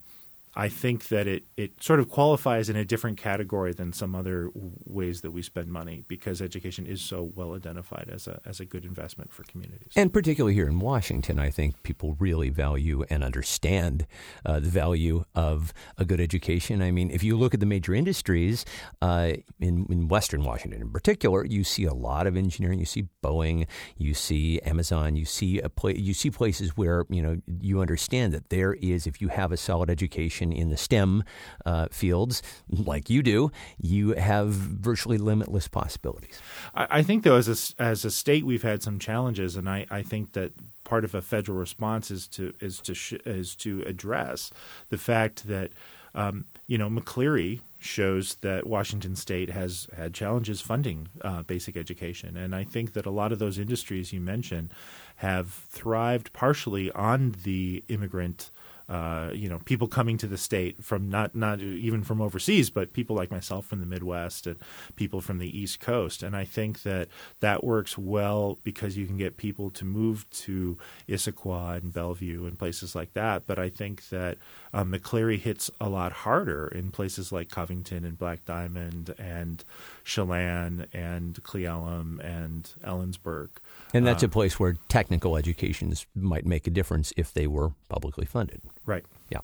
I 0.55 0.69
think 0.69 1.09
that 1.09 1.27
it, 1.27 1.43
it 1.57 1.83
sort 1.83 2.00
of 2.00 2.09
qualifies 2.09 2.69
in 2.69 2.77
a 2.77 2.85
different 2.85 3.17
category 3.17 3.74
than 3.74 3.91
some 3.91 4.15
other 4.15 4.51
ways 4.85 5.21
that 5.21 5.31
we 5.31 5.41
spend 5.41 5.67
money 5.67 6.05
because 6.07 6.41
education 6.41 6.85
is 6.85 7.01
so 7.01 7.29
well 7.35 7.55
identified 7.55 8.09
as 8.09 8.25
a, 8.27 8.39
as 8.45 8.62
a 8.62 8.65
good 8.65 8.85
investment 8.85 9.33
for 9.33 9.43
communities. 9.43 9.91
And 9.97 10.13
particularly 10.13 10.53
here 10.53 10.67
in 10.67 10.79
Washington, 10.79 11.39
I 11.39 11.50
think 11.50 11.83
people 11.83 12.15
really 12.19 12.50
value 12.50 13.03
and 13.09 13.21
understand 13.21 14.07
uh, 14.45 14.62
the 14.62 14.69
value 14.69 15.25
of 15.35 15.74
a 15.97 16.05
good 16.05 16.21
education. 16.21 16.81
I 16.81 16.91
mean, 16.91 17.12
if 17.12 17.21
you 17.21 17.35
look 17.35 17.53
at 17.53 17.59
the 17.59 17.65
major 17.65 17.93
industries 17.93 18.63
uh, 19.01 19.33
in, 19.59 19.85
in 19.89 20.07
Western 20.07 20.43
Washington 20.43 20.81
in 20.81 20.89
particular, 20.89 21.45
you 21.45 21.65
see 21.65 21.83
a 21.83 21.93
lot 21.93 22.27
of 22.27 22.38
engineering. 22.38 22.79
You 22.79 22.85
see 22.85 23.07
Boeing, 23.21 23.67
you 23.97 24.13
see 24.13 24.62
Amazon, 24.62 25.17
you 25.17 25.25
see 25.25 25.59
a 25.59 25.67
pla- 25.67 25.89
you 25.89 26.13
see 26.13 26.31
places 26.31 26.77
where 26.77 27.05
you 27.09 27.21
know 27.21 27.41
you 27.59 27.81
understand 27.81 28.33
that 28.33 28.50
there 28.50 28.74
is 28.74 29.05
if 29.05 29.21
you 29.21 29.27
have 29.27 29.51
a 29.51 29.57
solid 29.57 29.89
education 29.89 30.44
education 30.45 30.61
in 30.61 30.69
the 30.69 30.77
STEM 30.77 31.23
uh, 31.65 31.87
fields, 31.91 32.41
like 32.69 33.09
you 33.09 33.21
do, 33.21 33.51
you 33.81 34.13
have 34.13 34.49
virtually 34.49 35.17
limitless 35.17 35.67
possibilities. 35.67 36.41
I, 36.73 36.99
I 36.99 37.03
think, 37.03 37.23
though, 37.23 37.37
as 37.37 37.47
a, 37.47 37.81
as 37.81 38.05
a 38.05 38.11
state, 38.11 38.45
we've 38.45 38.63
had 38.63 38.83
some 38.83 38.99
challenges, 38.99 39.55
and 39.55 39.69
I, 39.69 39.85
I 39.89 40.03
think 40.03 40.33
that 40.33 40.51
part 40.83 41.03
of 41.03 41.15
a 41.15 41.21
federal 41.21 41.57
response 41.57 42.11
is 42.11 42.27
to 42.27 42.53
is 42.59 42.79
to 42.79 42.93
sh- 42.93 43.25
is 43.25 43.55
to 43.55 43.81
address 43.87 44.51
the 44.89 44.97
fact 44.97 45.47
that 45.47 45.71
um, 46.13 46.45
you 46.67 46.77
know 46.77 46.89
McCleary 46.89 47.61
shows 47.79 48.35
that 48.41 48.65
Washington 48.65 49.15
State 49.15 49.49
has 49.51 49.87
had 49.95 50.13
challenges 50.13 50.61
funding 50.61 51.07
uh, 51.21 51.43
basic 51.43 51.77
education, 51.77 52.37
and 52.37 52.55
I 52.55 52.63
think 52.63 52.93
that 52.93 53.05
a 53.05 53.11
lot 53.11 53.31
of 53.31 53.39
those 53.39 53.59
industries 53.59 54.13
you 54.13 54.21
mentioned 54.21 54.69
have 55.17 55.65
thrived 55.69 56.33
partially 56.33 56.91
on 56.91 57.35
the 57.43 57.83
immigrant 57.87 58.51
uh, 58.87 59.31
you 59.33 59.49
know, 59.49 59.59
people 59.65 59.87
coming 59.87 60.17
to 60.17 60.27
the 60.27 60.37
state 60.37 60.83
from 60.83 61.09
not 61.09 61.35
not 61.35 61.59
even 61.59 62.03
from 62.03 62.21
overseas, 62.21 62.69
but 62.69 62.93
people 62.93 63.15
like 63.15 63.31
myself 63.31 63.65
from 63.65 63.79
the 63.79 63.85
Midwest 63.85 64.45
and 64.45 64.57
people 64.95 65.21
from 65.21 65.39
the 65.39 65.59
East 65.59 65.79
Coast. 65.79 66.21
And 66.21 66.35
I 66.35 66.45
think 66.45 66.83
that 66.83 67.07
that 67.39 67.63
works 67.63 67.97
well 67.97 68.59
because 68.63 68.95
you 68.95 69.07
can 69.07 69.17
get 69.17 69.37
people 69.37 69.71
to 69.71 69.85
move 69.85 70.29
to 70.31 70.77
Issaquah 71.09 71.77
and 71.77 71.93
Bellevue 71.93 72.45
and 72.45 72.59
places 72.59 72.95
like 72.95 73.13
that. 73.13 73.47
But 73.47 73.57
I 73.57 73.69
think 73.69 74.09
that 74.09 74.37
um, 74.71 74.91
McCleary 74.91 75.39
hits 75.39 75.71
a 75.81 75.89
lot 75.89 76.11
harder 76.11 76.67
in 76.67 76.91
places 76.91 77.31
like 77.31 77.49
Covington 77.49 78.05
and 78.05 78.19
Black 78.19 78.45
Diamond 78.45 79.15
and 79.17 79.63
Chelan 80.05 80.85
and 80.93 81.43
Cle 81.43 81.62
Elum 81.62 82.24
and 82.24 82.71
Ellensburg. 82.83 83.50
And 83.93 84.05
that's 84.05 84.24
uh, 84.24 84.27
a 84.27 84.29
place 84.29 84.59
where 84.59 84.77
technical 84.88 85.35
educations 85.35 86.05
might 86.15 86.46
make 86.46 86.68
a 86.68 86.70
difference 86.70 87.11
if 87.18 87.33
they 87.33 87.48
were 87.48 87.72
publicly 87.89 88.25
funded. 88.25 88.61
Right. 88.85 89.03
Yeah. 89.29 89.39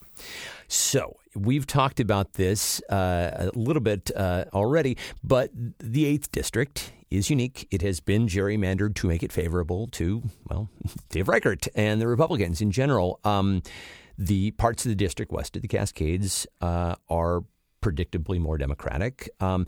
So 0.68 1.18
we've 1.36 1.66
talked 1.66 2.00
about 2.00 2.34
this 2.34 2.82
uh, 2.90 3.50
a 3.54 3.58
little 3.58 3.82
bit 3.82 4.12
uh, 4.16 4.46
already, 4.54 4.98
but 5.24 5.50
the 5.80 6.18
8th 6.18 6.32
District 6.32 6.94
is 7.10 7.30
unique. 7.30 7.68
It 7.72 7.82
has 7.82 8.00
been 8.00 8.28
gerrymandered 8.28 8.96
to 8.96 9.08
make 9.08 9.24
it 9.24 9.32
favorable 9.32 9.88
to, 9.88 10.24
well, 10.50 10.70
Dave 11.10 11.28
Reichert 11.28 11.68
and 11.76 12.00
the 12.00 12.08
Republicans 12.08 12.62
in 12.62 12.72
general. 12.72 13.20
Um, 13.24 13.64
the 14.18 14.52
parts 14.52 14.86
of 14.86 14.90
the 14.90 14.96
district 14.96 15.32
west 15.32 15.56
of 15.56 15.64
the 15.64 15.68
Cascades 15.68 16.46
uh, 16.62 16.96
are 17.10 17.44
predictably 17.82 18.40
more 18.40 18.58
Democratic. 18.58 19.30
Um, 19.40 19.66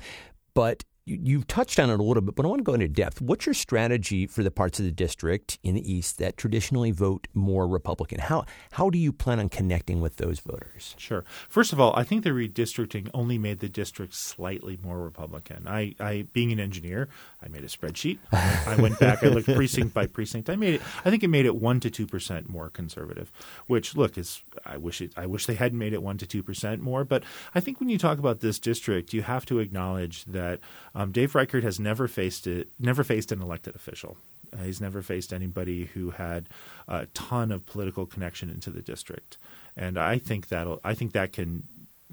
but 0.53 0.83
You've 1.05 1.47
touched 1.47 1.79
on 1.79 1.89
it 1.89 1.99
a 1.99 2.03
little 2.03 2.21
bit, 2.21 2.33
but 2.33 2.45
I 2.45 2.47
want 2.47 2.59
to 2.59 2.63
go 2.63 2.73
into 2.73 2.87
depth. 2.87 3.21
What's 3.21 3.45
your 3.45 3.53
strategy 3.53 4.25
for 4.25 4.41
the 4.41 4.51
parts 4.51 4.79
of 4.79 4.85
the 4.85 4.91
district 4.91 5.59
in 5.61 5.75
the 5.75 5.91
East 5.91 6.17
that 6.19 6.37
traditionally 6.37 6.91
vote 6.91 7.27
more 7.33 7.67
Republican? 7.67 8.19
How 8.19 8.45
how 8.71 8.89
do 8.89 8.97
you 8.97 9.11
plan 9.11 9.39
on 9.41 9.49
connecting 9.49 9.99
with 9.99 10.15
those 10.15 10.39
voters? 10.39 10.95
Sure. 10.97 11.25
First 11.49 11.73
of 11.73 11.79
all, 11.81 11.93
I 11.97 12.03
think 12.03 12.23
the 12.23 12.29
redistricting 12.29 13.09
only 13.13 13.37
made 13.37 13.59
the 13.59 13.67
district 13.67 14.13
slightly 14.13 14.79
more 14.81 14.97
Republican. 14.97 15.67
I, 15.67 15.93
I 15.99 16.25
being 16.31 16.53
an 16.53 16.61
engineer, 16.61 17.09
I 17.43 17.49
made 17.49 17.65
a 17.65 17.67
spreadsheet. 17.67 18.19
I 18.31 18.77
went 18.79 18.97
back, 18.97 19.25
I 19.25 19.27
looked 19.27 19.47
precinct 19.53 19.93
by 19.93 20.05
precinct. 20.05 20.49
I 20.49 20.55
made 20.55 20.75
it. 20.75 20.81
I 21.03 21.09
think 21.09 21.21
it 21.21 21.27
made 21.27 21.45
it 21.45 21.57
one 21.57 21.81
to 21.81 21.89
two 21.89 22.07
percent 22.07 22.47
more 22.47 22.69
conservative. 22.69 23.29
Which 23.67 23.97
look 23.97 24.17
is 24.17 24.41
I 24.65 24.77
wish 24.77 25.01
it. 25.01 25.11
I 25.17 25.25
wish 25.25 25.47
they 25.47 25.55
hadn't 25.55 25.79
made 25.79 25.91
it 25.91 26.01
one 26.01 26.17
to 26.19 26.25
two 26.25 26.43
percent 26.43 26.81
more. 26.81 27.03
But 27.03 27.23
I 27.53 27.59
think 27.59 27.81
when 27.81 27.89
you 27.89 27.97
talk 27.97 28.19
about 28.19 28.39
this 28.39 28.57
district, 28.57 29.13
you 29.13 29.21
have 29.23 29.45
to 29.47 29.59
acknowledge 29.59 30.23
that 30.25 30.61
um, 30.95 31.11
Dave 31.11 31.35
Reichert 31.35 31.63
has 31.63 31.79
never 31.79 32.07
faced 32.07 32.47
it, 32.47 32.69
never 32.79 33.03
faced 33.03 33.31
an 33.31 33.41
elected 33.41 33.75
official. 33.75 34.17
Uh, 34.53 34.63
he's 34.63 34.79
never 34.79 35.01
faced 35.01 35.33
anybody 35.33 35.85
who 35.85 36.11
had 36.11 36.47
a 36.87 37.07
ton 37.13 37.51
of 37.51 37.65
political 37.65 38.05
connection 38.05 38.49
into 38.49 38.69
the 38.69 38.81
district, 38.81 39.37
and 39.75 39.97
I 39.97 40.17
think 40.19 40.49
that'll 40.49 40.79
I 40.83 40.93
think 40.93 41.13
that 41.13 41.33
can 41.33 41.63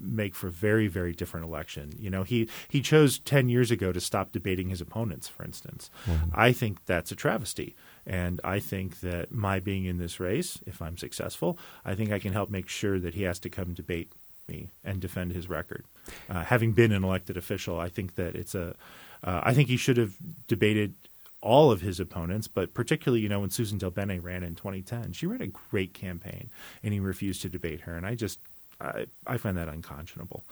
make 0.02 0.34
for 0.34 0.46
a 0.46 0.50
very 0.50 0.88
very 0.88 1.12
different 1.12 1.44
election. 1.44 1.94
You 2.00 2.08
know, 2.08 2.22
he 2.22 2.48
he 2.68 2.80
chose 2.80 3.18
ten 3.18 3.48
years 3.48 3.70
ago 3.70 3.92
to 3.92 4.00
stop 4.00 4.32
debating 4.32 4.70
his 4.70 4.80
opponents, 4.80 5.28
for 5.28 5.44
instance. 5.44 5.90
Mm-hmm. 6.06 6.30
I 6.34 6.52
think 6.52 6.86
that's 6.86 7.12
a 7.12 7.16
travesty, 7.16 7.74
and 8.06 8.40
I 8.42 8.60
think 8.60 9.00
that 9.00 9.30
my 9.30 9.60
being 9.60 9.84
in 9.84 9.98
this 9.98 10.18
race, 10.18 10.58
if 10.66 10.80
I'm 10.80 10.96
successful, 10.96 11.58
I 11.84 11.94
think 11.94 12.10
I 12.10 12.18
can 12.18 12.32
help 12.32 12.48
make 12.48 12.68
sure 12.68 12.98
that 12.98 13.14
he 13.14 13.24
has 13.24 13.38
to 13.40 13.50
come 13.50 13.74
debate 13.74 14.10
me 14.50 14.68
and 14.84 15.00
defend 15.00 15.32
his 15.32 15.48
record. 15.48 15.84
Uh, 16.28 16.44
having 16.44 16.72
been 16.72 16.92
an 16.92 17.04
elected 17.04 17.36
official, 17.36 17.78
I 17.78 17.88
think 17.88 18.16
that 18.16 18.34
it's 18.34 18.54
a. 18.54 18.74
Uh, 19.22 19.40
I 19.44 19.52
think 19.52 19.68
he 19.68 19.76
should 19.76 19.98
have 19.98 20.14
debated 20.48 20.94
all 21.42 21.70
of 21.70 21.80
his 21.80 22.00
opponents, 22.00 22.48
but 22.48 22.74
particularly, 22.74 23.20
you 23.20 23.28
know, 23.28 23.40
when 23.40 23.50
Susan 23.50 23.78
DelBene 23.78 24.22
ran 24.22 24.42
in 24.42 24.54
2010, 24.54 25.12
she 25.12 25.26
ran 25.26 25.40
a 25.40 25.46
great 25.46 25.92
campaign, 25.94 26.48
and 26.82 26.92
he 26.92 27.00
refused 27.00 27.42
to 27.42 27.48
debate 27.48 27.82
her. 27.82 27.96
And 27.96 28.06
I 28.06 28.14
just 28.14 28.38
I, 28.80 29.06
I 29.26 29.36
find 29.36 29.56
that 29.56 29.68
unconscionable. 29.68 30.44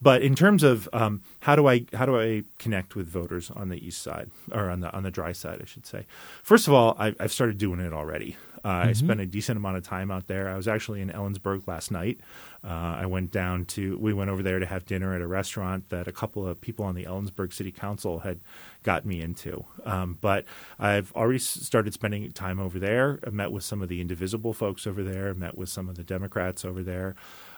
But 0.00 0.22
in 0.22 0.34
terms 0.34 0.62
of 0.62 0.88
um, 0.92 1.22
how 1.40 1.56
do 1.56 1.68
I 1.68 1.84
how 1.92 2.06
do 2.06 2.18
I 2.18 2.44
connect 2.58 2.96
with 2.96 3.06
voters 3.06 3.50
on 3.50 3.68
the 3.68 3.86
east 3.86 4.02
side 4.02 4.30
or 4.52 4.70
on 4.70 4.80
the 4.80 4.92
on 4.92 5.02
the 5.02 5.10
dry 5.10 5.32
side, 5.32 5.60
I 5.62 5.66
should 5.66 5.86
say. 5.86 6.04
First 6.42 6.66
of 6.66 6.74
all, 6.74 6.96
I, 6.98 7.14
have 7.20 7.32
started 7.32 7.58
doing 7.58 7.80
it 7.80 7.92
already. 7.92 8.36
Uh, 8.64 8.80
mm-hmm. 8.80 8.88
I 8.88 8.92
spent 8.94 9.20
a 9.20 9.26
decent 9.26 9.58
amount 9.58 9.76
of 9.76 9.84
time 9.84 10.10
out 10.10 10.26
there. 10.26 10.48
I 10.48 10.56
was 10.56 10.66
actually 10.66 11.02
in 11.02 11.10
Ellensburg 11.10 11.66
last 11.66 11.90
night. 11.90 12.18
Uh, 12.64 12.96
I 13.00 13.04
went 13.04 13.30
down 13.30 13.66
to 13.66 13.98
we 13.98 14.14
went 14.14 14.30
over 14.30 14.42
there 14.42 14.58
to 14.58 14.64
have 14.64 14.86
dinner 14.86 15.14
at 15.14 15.20
a 15.20 15.26
restaurant 15.26 15.90
that 15.90 16.08
a 16.08 16.12
couple 16.12 16.46
of 16.46 16.60
people 16.62 16.86
on 16.86 16.94
the 16.94 17.04
Ellensburg 17.04 17.52
City 17.52 17.70
Council 17.70 18.20
had 18.20 18.40
got 18.82 19.04
me 19.04 19.20
into. 19.20 19.66
Um, 19.84 20.16
but 20.22 20.46
I've 20.78 21.12
already 21.14 21.40
started 21.40 21.92
spending 21.92 22.32
time 22.32 22.58
over 22.58 22.78
there. 22.78 23.18
I 23.26 23.30
met 23.30 23.52
with 23.52 23.64
some 23.64 23.82
of 23.82 23.90
the 23.90 24.00
indivisible 24.00 24.54
folks 24.54 24.86
over 24.86 25.02
there. 25.02 25.34
Met 25.34 25.58
with 25.58 25.68
some 25.68 25.90
of 25.90 25.96
the 25.96 26.02
Democrats 26.02 26.64
over 26.64 26.82
there 26.82 27.14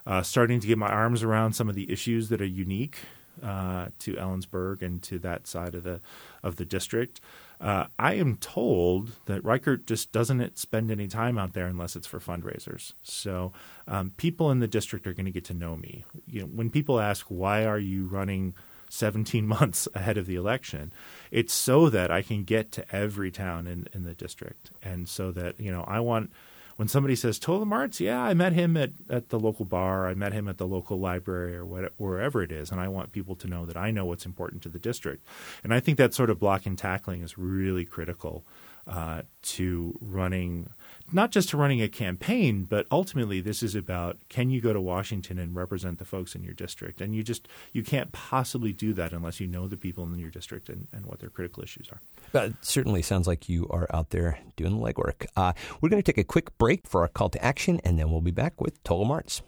uh, 0.07 0.23
starting 0.23 0.61
to 0.61 0.67
get 0.67 0.79
my 0.79 0.89
arms 0.89 1.23
around 1.23 1.55
some 1.55 1.69
of 1.69 1.75
the 1.75 1.91
issues 1.91 2.29
that 2.29 2.41
are 2.41 2.47
unique 2.47 2.99
uh, 3.43 3.89
to 3.99 4.15
Ellensburg 4.15 4.83
and 4.83 5.03
to 5.03 5.19
that 5.19 5.47
side 5.47 5.75
of 5.75 5.83
the 5.83 6.01
of 6.43 6.57
the 6.57 6.65
district. 6.65 7.21
Uh, 7.61 7.87
I 7.99 8.15
am 8.15 8.37
told 8.37 9.13
that 9.25 9.43
Reichert 9.43 9.87
just 9.87 10.13
doesn't 10.13 10.59
spend 10.59 10.91
any 10.91 11.09
time 11.09 11.39
out 11.39 11.55
there 11.55 11.67
unless 11.67 11.97
it's 11.97 12.07
for 12.07 12.21
fundraisers. 12.21 12.93
So 13.03 13.53
um, 13.89 14.13
people 14.19 14.51
in 14.51 14.61
the 14.61 14.69
district 14.69 15.07
are 15.07 15.15
going 15.15 15.27
to 15.27 15.33
get 15.33 15.45
to 15.47 15.55
know 15.55 15.77
me. 15.77 16.05
You 16.31 16.43
know, 16.43 16.47
when 16.49 16.71
people 16.71 17.01
ask 17.01 17.27
why 17.29 17.65
are 17.65 17.79
you 17.79 18.07
running 18.07 18.55
17 18.91 19.47
months 19.59 19.89
ahead 19.95 20.19
of 20.19 20.27
the 20.27 20.37
election, 20.37 20.93
it's 21.31 21.55
so 21.55 21.89
that 21.89 22.11
I 22.11 22.23
can 22.23 22.45
get 22.45 22.73
to 22.73 22.95
every 22.95 23.31
town 23.31 23.67
in, 23.67 23.89
in 23.95 24.05
the 24.05 24.15
district, 24.15 24.71
and 24.83 25.09
so 25.09 25.31
that 25.33 25.59
you 25.59 25.71
know 25.71 25.85
I 25.87 26.01
want 26.01 26.31
when 26.77 26.89
somebody 26.89 27.17
says 27.17 27.39
Tola 27.39 27.65
Marts, 27.65 28.01
yeah, 28.01 28.21
I 28.23 28.35
met 28.35 28.53
him 28.53 28.77
at, 28.77 28.91
at 29.09 29.31
the 29.31 29.41
local 29.41 29.65
bar, 29.65 30.07
I 30.07 30.15
met 30.15 30.33
him 30.33 30.47
at 30.47 30.59
the 30.59 30.67
local 30.67 30.99
library 30.99 31.57
or 31.57 31.65
what, 31.65 31.93
wherever 31.97 32.43
it 32.43 32.53
is, 32.53 32.71
and 32.71 32.81
I 32.81 32.89
want 32.89 33.13
people 33.13 33.35
to 33.37 33.49
know 33.49 33.65
that 33.65 33.77
I 33.77 33.91
know 33.91 34.05
what's 34.05 34.27
important 34.27 34.63
to 34.63 34.69
the 34.69 34.79
district. 34.79 35.27
And 35.65 35.73
I 35.73 35.81
think 35.81 35.97
that 35.99 36.13
sort 36.13 36.29
of 36.29 36.39
block 36.39 36.67
and 36.67 36.77
tackling 36.77 37.23
is 37.23 37.39
really 37.39 37.87
critical 37.87 38.43
uh, 38.87 39.23
to 39.43 39.99
running 40.01 40.69
not 41.13 41.31
just 41.31 41.51
to 41.51 41.57
running 41.57 41.81
a 41.81 41.89
campaign, 41.89 42.65
but 42.65 42.87
ultimately 42.91 43.41
this 43.41 43.63
is 43.63 43.75
about 43.75 44.17
can 44.29 44.51
you 44.51 44.61
go 44.61 44.73
to 44.73 44.81
Washington 44.81 45.39
and 45.39 45.55
represent 45.55 45.99
the 45.99 46.05
folks 46.05 46.35
in 46.35 46.43
your 46.43 46.55
district? 46.55 47.01
And 47.01 47.15
you 47.15 47.23
just 47.23 47.49
you 47.73 47.83
can't 47.83 48.13
possibly 48.13 48.73
do 48.73 48.93
that 48.95 49.13
unless 49.13 49.41
you 49.41 49.47
know 49.47 49.69
the 49.69 49.77
people 49.77 50.05
in 50.05 50.19
your 50.19 50.31
district 50.31 50.69
and, 50.69 50.87
and 50.93 51.07
what 51.07 51.21
their 51.21 51.31
critical 51.31 51.63
issues 51.63 51.89
are. 51.91 52.01
But 52.33 52.51
it 52.51 52.57
certainly 52.63 53.03
sounds 53.03 53.27
like 53.27 53.49
you 53.49 53.67
are 53.71 53.87
out 53.93 54.11
there 54.11 54.39
doing 54.57 54.79
the 54.79 54.85
legwork. 54.85 55.27
Uh, 55.37 55.53
we're 55.81 55.89
going 55.89 56.03
to 56.03 56.13
take 56.13 56.19
a 56.19 56.25
quick 56.25 56.57
break 56.59 56.87
for 56.87 57.03
our 57.03 57.09
call 57.09 57.29
to 57.31 57.45
action, 57.45 57.81
and 57.85 57.99
then 57.99 58.11
we'll 58.11 58.21
be 58.21 58.31
back 58.31 58.61
with 58.61 58.83
Tola 58.85 59.05
Marts. 59.05 59.43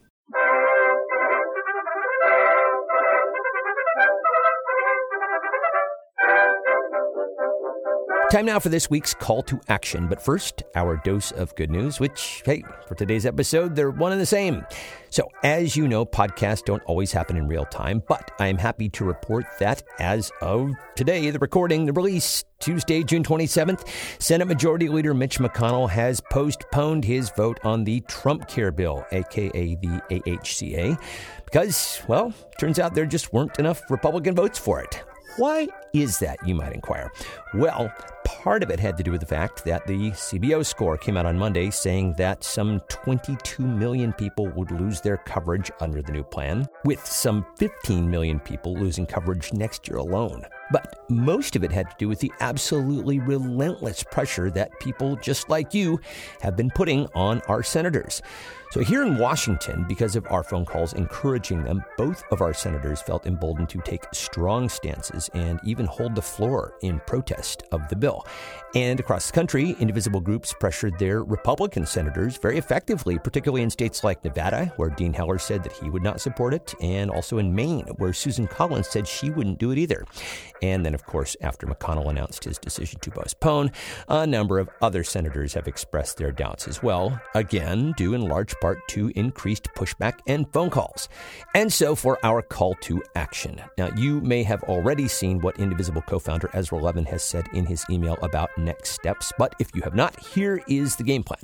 Time 8.30 8.44
now 8.44 8.58
for 8.58 8.68
this 8.68 8.90
week's 8.90 9.14
call 9.14 9.42
to 9.44 9.58
action. 9.68 10.06
But 10.06 10.20
first, 10.20 10.62
our 10.74 10.98
dose 10.98 11.32
of 11.32 11.54
good 11.54 11.70
news, 11.70 11.98
which, 11.98 12.42
hey, 12.44 12.62
for 12.86 12.94
today's 12.94 13.24
episode, 13.24 13.74
they're 13.74 13.90
one 13.90 14.12
and 14.12 14.20
the 14.20 14.26
same. 14.26 14.66
So, 15.08 15.30
as 15.42 15.76
you 15.76 15.88
know, 15.88 16.04
podcasts 16.04 16.62
don't 16.62 16.82
always 16.82 17.10
happen 17.10 17.38
in 17.38 17.48
real 17.48 17.64
time, 17.64 18.02
but 18.06 18.30
I 18.38 18.48
am 18.48 18.58
happy 18.58 18.90
to 18.90 19.04
report 19.06 19.46
that 19.60 19.82
as 19.98 20.30
of 20.42 20.72
today, 20.94 21.30
the 21.30 21.38
recording, 21.38 21.86
the 21.86 21.92
release, 21.94 22.44
Tuesday, 22.60 23.02
June 23.02 23.22
27th, 23.22 23.88
Senate 24.18 24.46
Majority 24.46 24.90
Leader 24.90 25.14
Mitch 25.14 25.38
McConnell 25.38 25.88
has 25.88 26.20
postponed 26.30 27.06
his 27.06 27.30
vote 27.30 27.58
on 27.64 27.84
the 27.84 28.02
Trump 28.08 28.46
Care 28.46 28.72
Bill, 28.72 29.06
aka 29.10 29.50
the 29.76 30.02
AHCA, 30.10 31.00
because, 31.46 32.02
well, 32.08 32.34
turns 32.58 32.78
out 32.78 32.94
there 32.94 33.06
just 33.06 33.32
weren't 33.32 33.58
enough 33.58 33.80
Republican 33.90 34.34
votes 34.34 34.58
for 34.58 34.82
it. 34.82 35.02
Why 35.38 35.68
is 35.94 36.18
that, 36.18 36.44
you 36.44 36.56
might 36.56 36.72
inquire? 36.72 37.12
Well, 37.54 37.92
part 38.28 38.62
of 38.62 38.68
it 38.68 38.78
had 38.78 38.94
to 38.98 39.02
do 39.02 39.10
with 39.10 39.20
the 39.20 39.26
fact 39.26 39.64
that 39.64 39.86
the 39.86 40.10
CBO 40.10 40.64
score 40.64 40.98
came 40.98 41.16
out 41.16 41.24
on 41.24 41.38
Monday 41.38 41.70
saying 41.70 42.12
that 42.18 42.44
some 42.44 42.80
22 42.90 43.62
million 43.62 44.12
people 44.12 44.48
would 44.48 44.70
lose 44.70 45.00
their 45.00 45.16
coverage 45.16 45.70
under 45.80 46.02
the 46.02 46.12
new 46.12 46.22
plan, 46.22 46.68
with 46.84 47.04
some 47.06 47.46
15 47.56 48.08
million 48.08 48.38
people 48.38 48.74
losing 48.74 49.06
coverage 49.06 49.54
next 49.54 49.88
year 49.88 49.96
alone. 49.96 50.44
But 50.70 51.06
most 51.08 51.56
of 51.56 51.64
it 51.64 51.72
had 51.72 51.90
to 51.90 51.96
do 51.98 52.06
with 52.06 52.20
the 52.20 52.30
absolutely 52.40 53.18
relentless 53.18 54.02
pressure 54.02 54.50
that 54.50 54.78
people 54.78 55.16
just 55.16 55.48
like 55.48 55.72
you 55.72 55.98
have 56.42 56.54
been 56.54 56.68
putting 56.68 57.06
on 57.14 57.40
our 57.48 57.62
senators. 57.62 58.20
So, 58.70 58.82
here 58.82 59.02
in 59.02 59.16
Washington, 59.16 59.86
because 59.88 60.14
of 60.14 60.26
our 60.28 60.42
phone 60.42 60.66
calls 60.66 60.92
encouraging 60.92 61.64
them, 61.64 61.82
both 61.96 62.22
of 62.30 62.42
our 62.42 62.52
senators 62.52 63.00
felt 63.00 63.26
emboldened 63.26 63.70
to 63.70 63.80
take 63.80 64.04
strong 64.12 64.68
stances 64.68 65.30
and 65.32 65.58
even 65.64 65.86
hold 65.86 66.14
the 66.14 66.20
floor 66.20 66.74
in 66.82 67.00
protest 67.06 67.62
of 67.72 67.88
the 67.88 67.96
bill. 67.96 68.17
And 68.74 69.00
across 69.00 69.28
the 69.28 69.32
country, 69.32 69.74
indivisible 69.80 70.20
groups 70.20 70.54
pressured 70.60 70.98
their 70.98 71.24
Republican 71.24 71.86
senators 71.86 72.36
very 72.36 72.58
effectively, 72.58 73.18
particularly 73.18 73.62
in 73.62 73.70
states 73.70 74.04
like 74.04 74.22
Nevada, 74.22 74.72
where 74.76 74.90
Dean 74.90 75.14
Heller 75.14 75.38
said 75.38 75.64
that 75.64 75.72
he 75.72 75.88
would 75.88 76.02
not 76.02 76.20
support 76.20 76.52
it, 76.52 76.74
and 76.80 77.10
also 77.10 77.38
in 77.38 77.54
Maine, 77.54 77.86
where 77.96 78.12
Susan 78.12 78.46
Collins 78.46 78.88
said 78.88 79.08
she 79.08 79.30
wouldn't 79.30 79.58
do 79.58 79.70
it 79.70 79.78
either. 79.78 80.04
And 80.60 80.84
then, 80.84 80.94
of 80.94 81.06
course, 81.06 81.34
after 81.40 81.66
McConnell 81.66 82.10
announced 82.10 82.44
his 82.44 82.58
decision 82.58 83.00
to 83.00 83.10
postpone, 83.10 83.72
a 84.08 84.26
number 84.26 84.58
of 84.58 84.68
other 84.82 85.02
senators 85.02 85.54
have 85.54 85.66
expressed 85.66 86.18
their 86.18 86.32
doubts 86.32 86.68
as 86.68 86.82
well, 86.82 87.18
again, 87.34 87.94
due 87.96 88.12
in 88.12 88.28
large 88.28 88.54
part 88.60 88.86
to 88.88 89.10
increased 89.16 89.68
pushback 89.74 90.18
and 90.26 90.52
phone 90.52 90.68
calls. 90.68 91.08
And 91.54 91.72
so, 91.72 91.94
for 91.94 92.18
our 92.22 92.42
call 92.42 92.74
to 92.82 93.02
action. 93.14 93.60
Now, 93.78 93.88
you 93.96 94.20
may 94.20 94.42
have 94.42 94.62
already 94.64 95.08
seen 95.08 95.40
what 95.40 95.58
Indivisible 95.58 96.02
co 96.02 96.18
founder 96.18 96.50
Ezra 96.52 96.78
Levin 96.78 97.06
has 97.06 97.22
said 97.22 97.48
in 97.54 97.64
his 97.64 97.84
email 97.88 98.07
about 98.22 98.50
next 98.56 98.90
steps, 98.90 99.32
but 99.38 99.54
if 99.58 99.74
you 99.74 99.82
have 99.82 99.94
not, 99.94 100.18
here 100.20 100.62
is 100.68 100.96
the 100.96 101.04
game 101.04 101.22
plan. 101.22 101.42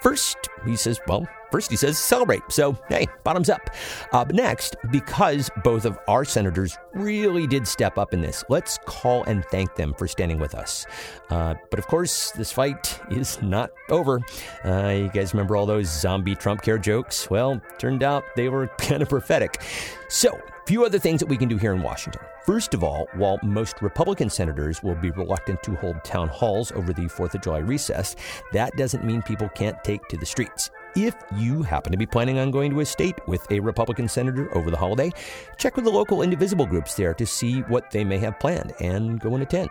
First, 0.00 0.36
he 0.64 0.76
says, 0.76 1.00
well, 1.06 1.26
First, 1.54 1.70
he 1.70 1.76
says 1.76 2.00
celebrate. 2.00 2.42
So, 2.48 2.76
hey, 2.88 3.06
bottoms 3.22 3.48
up. 3.48 3.70
Uh, 4.10 4.24
but 4.24 4.34
next, 4.34 4.74
because 4.90 5.48
both 5.62 5.84
of 5.84 5.96
our 6.08 6.24
senators 6.24 6.76
really 6.94 7.46
did 7.46 7.68
step 7.68 7.96
up 7.96 8.12
in 8.12 8.20
this, 8.20 8.42
let's 8.48 8.76
call 8.86 9.22
and 9.22 9.44
thank 9.52 9.76
them 9.76 9.94
for 9.94 10.08
standing 10.08 10.40
with 10.40 10.56
us. 10.56 10.84
Uh, 11.30 11.54
but 11.70 11.78
of 11.78 11.86
course, 11.86 12.32
this 12.32 12.50
fight 12.50 12.98
is 13.08 13.40
not 13.40 13.70
over. 13.88 14.20
Uh, 14.64 14.94
you 14.96 15.10
guys 15.10 15.32
remember 15.32 15.54
all 15.54 15.64
those 15.64 15.86
zombie 15.86 16.34
Trump 16.34 16.60
care 16.60 16.76
jokes? 16.76 17.30
Well, 17.30 17.62
turned 17.78 18.02
out 18.02 18.24
they 18.34 18.48
were 18.48 18.66
kind 18.78 19.00
of 19.00 19.08
prophetic. 19.08 19.62
So, 20.08 20.36
few 20.66 20.84
other 20.84 20.98
things 20.98 21.20
that 21.20 21.28
we 21.28 21.36
can 21.36 21.48
do 21.48 21.58
here 21.58 21.74
in 21.74 21.82
Washington. 21.82 22.22
First 22.46 22.72
of 22.72 22.82
all, 22.82 23.06
while 23.14 23.38
most 23.42 23.82
Republican 23.82 24.30
senators 24.30 24.82
will 24.82 24.94
be 24.94 25.10
reluctant 25.10 25.62
to 25.62 25.74
hold 25.76 26.02
town 26.04 26.28
halls 26.28 26.72
over 26.72 26.92
the 26.92 27.02
4th 27.02 27.34
of 27.34 27.42
July 27.42 27.58
recess, 27.58 28.16
that 28.52 28.74
doesn't 28.76 29.04
mean 29.04 29.22
people 29.22 29.48
can't 29.50 29.82
take 29.84 30.06
to 30.08 30.16
the 30.16 30.26
streets. 30.26 30.70
If 30.96 31.16
you 31.36 31.62
happen 31.62 31.92
to 31.92 31.98
be 31.98 32.06
planning 32.06 32.38
on 32.38 32.50
going 32.50 32.70
to 32.70 32.80
a 32.80 32.86
state 32.86 33.16
with 33.26 33.50
a 33.50 33.60
Republican 33.60 34.08
senator 34.08 34.54
over 34.56 34.70
the 34.70 34.76
holiday, 34.76 35.10
check 35.58 35.76
with 35.76 35.84
the 35.84 35.90
local 35.90 36.22
indivisible 36.22 36.66
groups 36.66 36.94
there 36.94 37.14
to 37.14 37.26
see 37.26 37.60
what 37.62 37.90
they 37.90 38.04
may 38.04 38.18
have 38.18 38.38
planned 38.38 38.72
and 38.80 39.20
go 39.20 39.34
and 39.34 39.42
attend. 39.42 39.70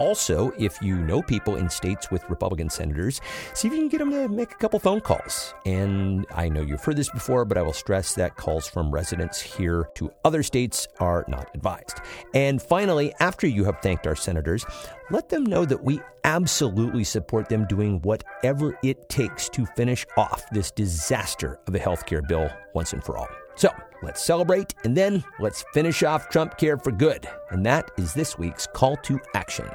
Also, 0.00 0.52
if 0.58 0.80
you 0.80 0.96
know 0.96 1.22
people 1.22 1.56
in 1.56 1.68
states 1.68 2.10
with 2.10 2.28
Republican 2.30 2.70
senators, 2.70 3.20
see 3.54 3.68
if 3.68 3.74
you 3.74 3.80
can 3.80 3.88
get 3.88 3.98
them 3.98 4.10
to 4.10 4.28
make 4.28 4.52
a 4.52 4.56
couple 4.56 4.78
phone 4.78 5.00
calls. 5.00 5.54
And 5.66 6.26
I 6.34 6.48
know 6.48 6.62
you've 6.62 6.84
heard 6.84 6.96
this 6.96 7.10
before, 7.10 7.44
but 7.44 7.58
I 7.58 7.62
will 7.62 7.72
stress 7.72 8.14
that 8.14 8.36
calls 8.36 8.68
from 8.68 8.90
residents 8.90 9.40
here 9.40 9.88
to 9.96 10.10
other 10.24 10.42
states 10.42 10.86
are 11.00 11.24
not 11.28 11.50
advised. 11.54 11.98
And 12.34 12.62
finally, 12.62 13.12
after 13.20 13.46
you 13.46 13.64
have 13.64 13.80
thanked 13.80 14.06
our 14.06 14.16
senators, 14.16 14.64
let 15.10 15.28
them 15.28 15.44
know 15.44 15.64
that 15.64 15.82
we 15.82 16.00
absolutely 16.24 17.04
support 17.04 17.48
them 17.48 17.66
doing 17.66 18.00
whatever 18.02 18.78
it 18.82 19.08
takes 19.08 19.48
to 19.50 19.66
finish 19.66 20.06
off 20.16 20.48
this 20.50 20.70
disaster 20.70 21.58
of 21.66 21.74
a 21.74 21.78
health 21.78 22.06
care 22.06 22.22
bill 22.22 22.50
once 22.74 22.92
and 22.92 23.02
for 23.02 23.16
all. 23.18 23.28
So 23.56 23.70
let's 24.02 24.22
celebrate 24.22 24.74
and 24.84 24.96
then 24.96 25.24
let's 25.40 25.64
finish 25.74 26.02
off 26.02 26.28
Trump 26.28 26.58
care 26.58 26.78
for 26.78 26.92
good. 26.92 27.28
And 27.50 27.66
that 27.66 27.90
is 27.96 28.14
this 28.14 28.38
week's 28.38 28.66
call 28.66 28.96
to 28.98 29.18
action. 29.34 29.68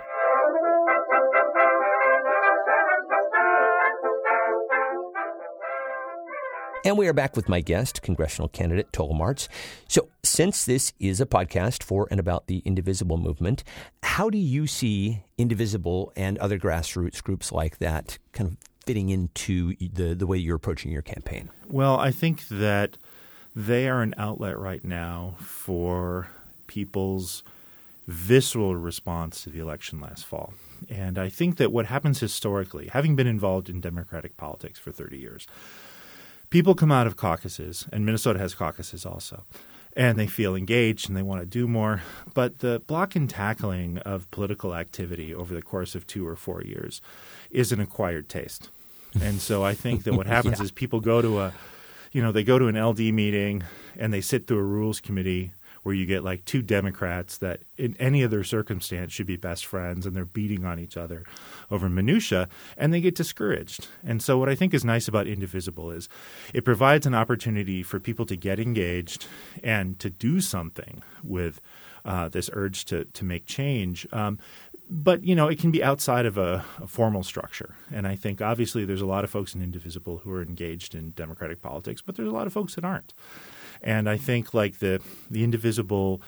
And 6.85 6.97
we 6.97 7.07
are 7.07 7.13
back 7.13 7.37
with 7.37 7.47
my 7.47 7.61
guest, 7.61 8.01
congressional 8.01 8.49
candidate 8.49 8.91
Tola 8.91 9.13
Marts. 9.13 9.47
So, 9.87 10.09
since 10.21 10.65
this 10.65 10.91
is 10.99 11.21
a 11.21 11.25
podcast 11.25 11.81
for 11.81 12.09
and 12.11 12.19
about 12.19 12.47
the 12.47 12.61
Indivisible 12.65 13.15
movement, 13.15 13.63
how 14.03 14.29
do 14.29 14.37
you 14.37 14.67
see 14.67 15.23
Indivisible 15.37 16.11
and 16.17 16.37
other 16.39 16.59
grassroots 16.59 17.23
groups 17.23 17.53
like 17.53 17.77
that 17.77 18.17
kind 18.33 18.49
of 18.49 18.57
fitting 18.85 19.09
into 19.09 19.75
the, 19.79 20.13
the 20.13 20.27
way 20.27 20.37
you're 20.37 20.57
approaching 20.57 20.91
your 20.91 21.01
campaign? 21.01 21.49
Well, 21.69 21.97
I 21.97 22.11
think 22.11 22.49
that 22.49 22.97
they 23.55 23.87
are 23.87 24.01
an 24.01 24.13
outlet 24.17 24.59
right 24.59 24.83
now 24.83 25.35
for 25.39 26.27
people's 26.67 27.43
visceral 28.07 28.75
response 28.75 29.41
to 29.43 29.49
the 29.49 29.59
election 29.59 30.01
last 30.01 30.25
fall. 30.25 30.53
And 30.89 31.17
I 31.17 31.29
think 31.29 31.55
that 31.57 31.71
what 31.71 31.85
happens 31.85 32.19
historically, 32.19 32.89
having 32.89 33.15
been 33.15 33.27
involved 33.27 33.69
in 33.69 33.79
Democratic 33.79 34.35
politics 34.35 34.79
for 34.79 34.91
30 34.91 35.17
years, 35.17 35.47
people 36.53 36.75
come 36.75 36.91
out 36.91 37.07
of 37.07 37.15
caucuses, 37.17 37.87
and 37.91 38.05
Minnesota 38.05 38.37
has 38.37 38.53
caucuses 38.53 39.07
also, 39.07 39.43
and 39.97 40.19
they 40.19 40.27
feel 40.27 40.55
engaged 40.55 41.09
and 41.09 41.17
they 41.17 41.23
want 41.23 41.41
to 41.41 41.47
do 41.47 41.67
more. 41.67 42.03
But 42.35 42.59
the 42.59 42.79
block 42.85 43.15
and 43.15 43.27
tackling 43.27 43.97
of 43.97 44.29
political 44.29 44.75
activity 44.75 45.33
over 45.33 45.55
the 45.55 45.63
course 45.63 45.95
of 45.95 46.05
two 46.05 46.27
or 46.27 46.35
four 46.35 46.61
years 46.61 47.01
is 47.49 47.71
an 47.71 47.79
acquired 47.79 48.29
taste. 48.29 48.69
And 49.19 49.41
so 49.41 49.63
I 49.63 49.73
think 49.73 50.03
that 50.03 50.13
what 50.13 50.27
happens 50.35 50.59
yeah. 50.59 50.65
is 50.65 50.71
people 50.71 50.99
go 50.99 51.23
to 51.23 51.39
a, 51.39 51.53
you 52.11 52.21
know, 52.21 52.31
they 52.31 52.43
go 52.43 52.59
to 52.59 52.67
an 52.67 52.79
LD 52.79 52.99
meeting 52.99 53.63
and 53.97 54.13
they 54.13 54.21
sit 54.21 54.45
through 54.45 54.59
a 54.59 54.63
rules 54.63 54.99
committee 54.99 55.53
where 55.83 55.93
you 55.93 56.05
get 56.05 56.23
like 56.23 56.43
two 56.45 56.61
Democrats 56.61 57.37
that 57.37 57.61
in 57.77 57.95
any 57.99 58.23
other 58.23 58.43
circumstance 58.43 59.11
should 59.11 59.27
be 59.27 59.35
best 59.35 59.65
friends 59.65 60.05
and 60.05 60.15
they're 60.15 60.25
beating 60.25 60.65
on 60.65 60.79
each 60.79 60.97
other 60.97 61.23
over 61.69 61.89
minutia 61.89 62.47
and 62.77 62.93
they 62.93 63.01
get 63.01 63.15
discouraged. 63.15 63.87
And 64.03 64.21
so 64.21 64.37
what 64.37 64.49
I 64.49 64.55
think 64.55 64.73
is 64.73 64.83
nice 64.83 65.07
about 65.07 65.27
Indivisible 65.27 65.91
is 65.91 66.09
it 66.53 66.65
provides 66.65 67.05
an 67.05 67.13
opportunity 67.13 67.83
for 67.83 67.99
people 67.99 68.25
to 68.25 68.35
get 68.35 68.59
engaged 68.59 69.27
and 69.63 69.99
to 69.99 70.09
do 70.09 70.41
something 70.41 71.01
with 71.23 71.61
uh, 72.05 72.27
this 72.27 72.49
urge 72.53 72.83
to 72.85 73.05
to 73.05 73.23
make 73.23 73.45
change. 73.45 74.05
Um, 74.11 74.37
but 74.89 75.23
you 75.23 75.33
know 75.33 75.47
it 75.47 75.59
can 75.59 75.71
be 75.71 75.83
outside 75.83 76.25
of 76.25 76.37
a, 76.37 76.63
a, 76.81 76.87
formal 76.87 77.23
structure 77.23 77.75
and 77.91 78.07
i 78.07 78.15
think 78.15 78.41
obviously 78.41 78.85
there's 78.85 79.01
a 79.01 79.05
lot 79.05 79.23
of 79.23 79.29
folks 79.29 79.55
in 79.55 79.61
indivisible 79.61 80.17
who 80.19 80.31
are 80.31 80.41
engaged 80.41 80.93
in 80.93 81.11
democratic 81.11 81.61
politics 81.61 82.01
but 82.01 82.15
there's 82.15 82.27
a 82.27 82.33
lot 82.33 82.47
of 82.47 82.53
folks 82.53 82.75
that 82.75 82.83
aren't 82.83 83.13
and 83.83 84.09
I 84.09 84.17
think 84.17 84.53
like 84.53 84.79
the 84.79 85.01
the 85.29 85.43
indivisible 85.43 86.21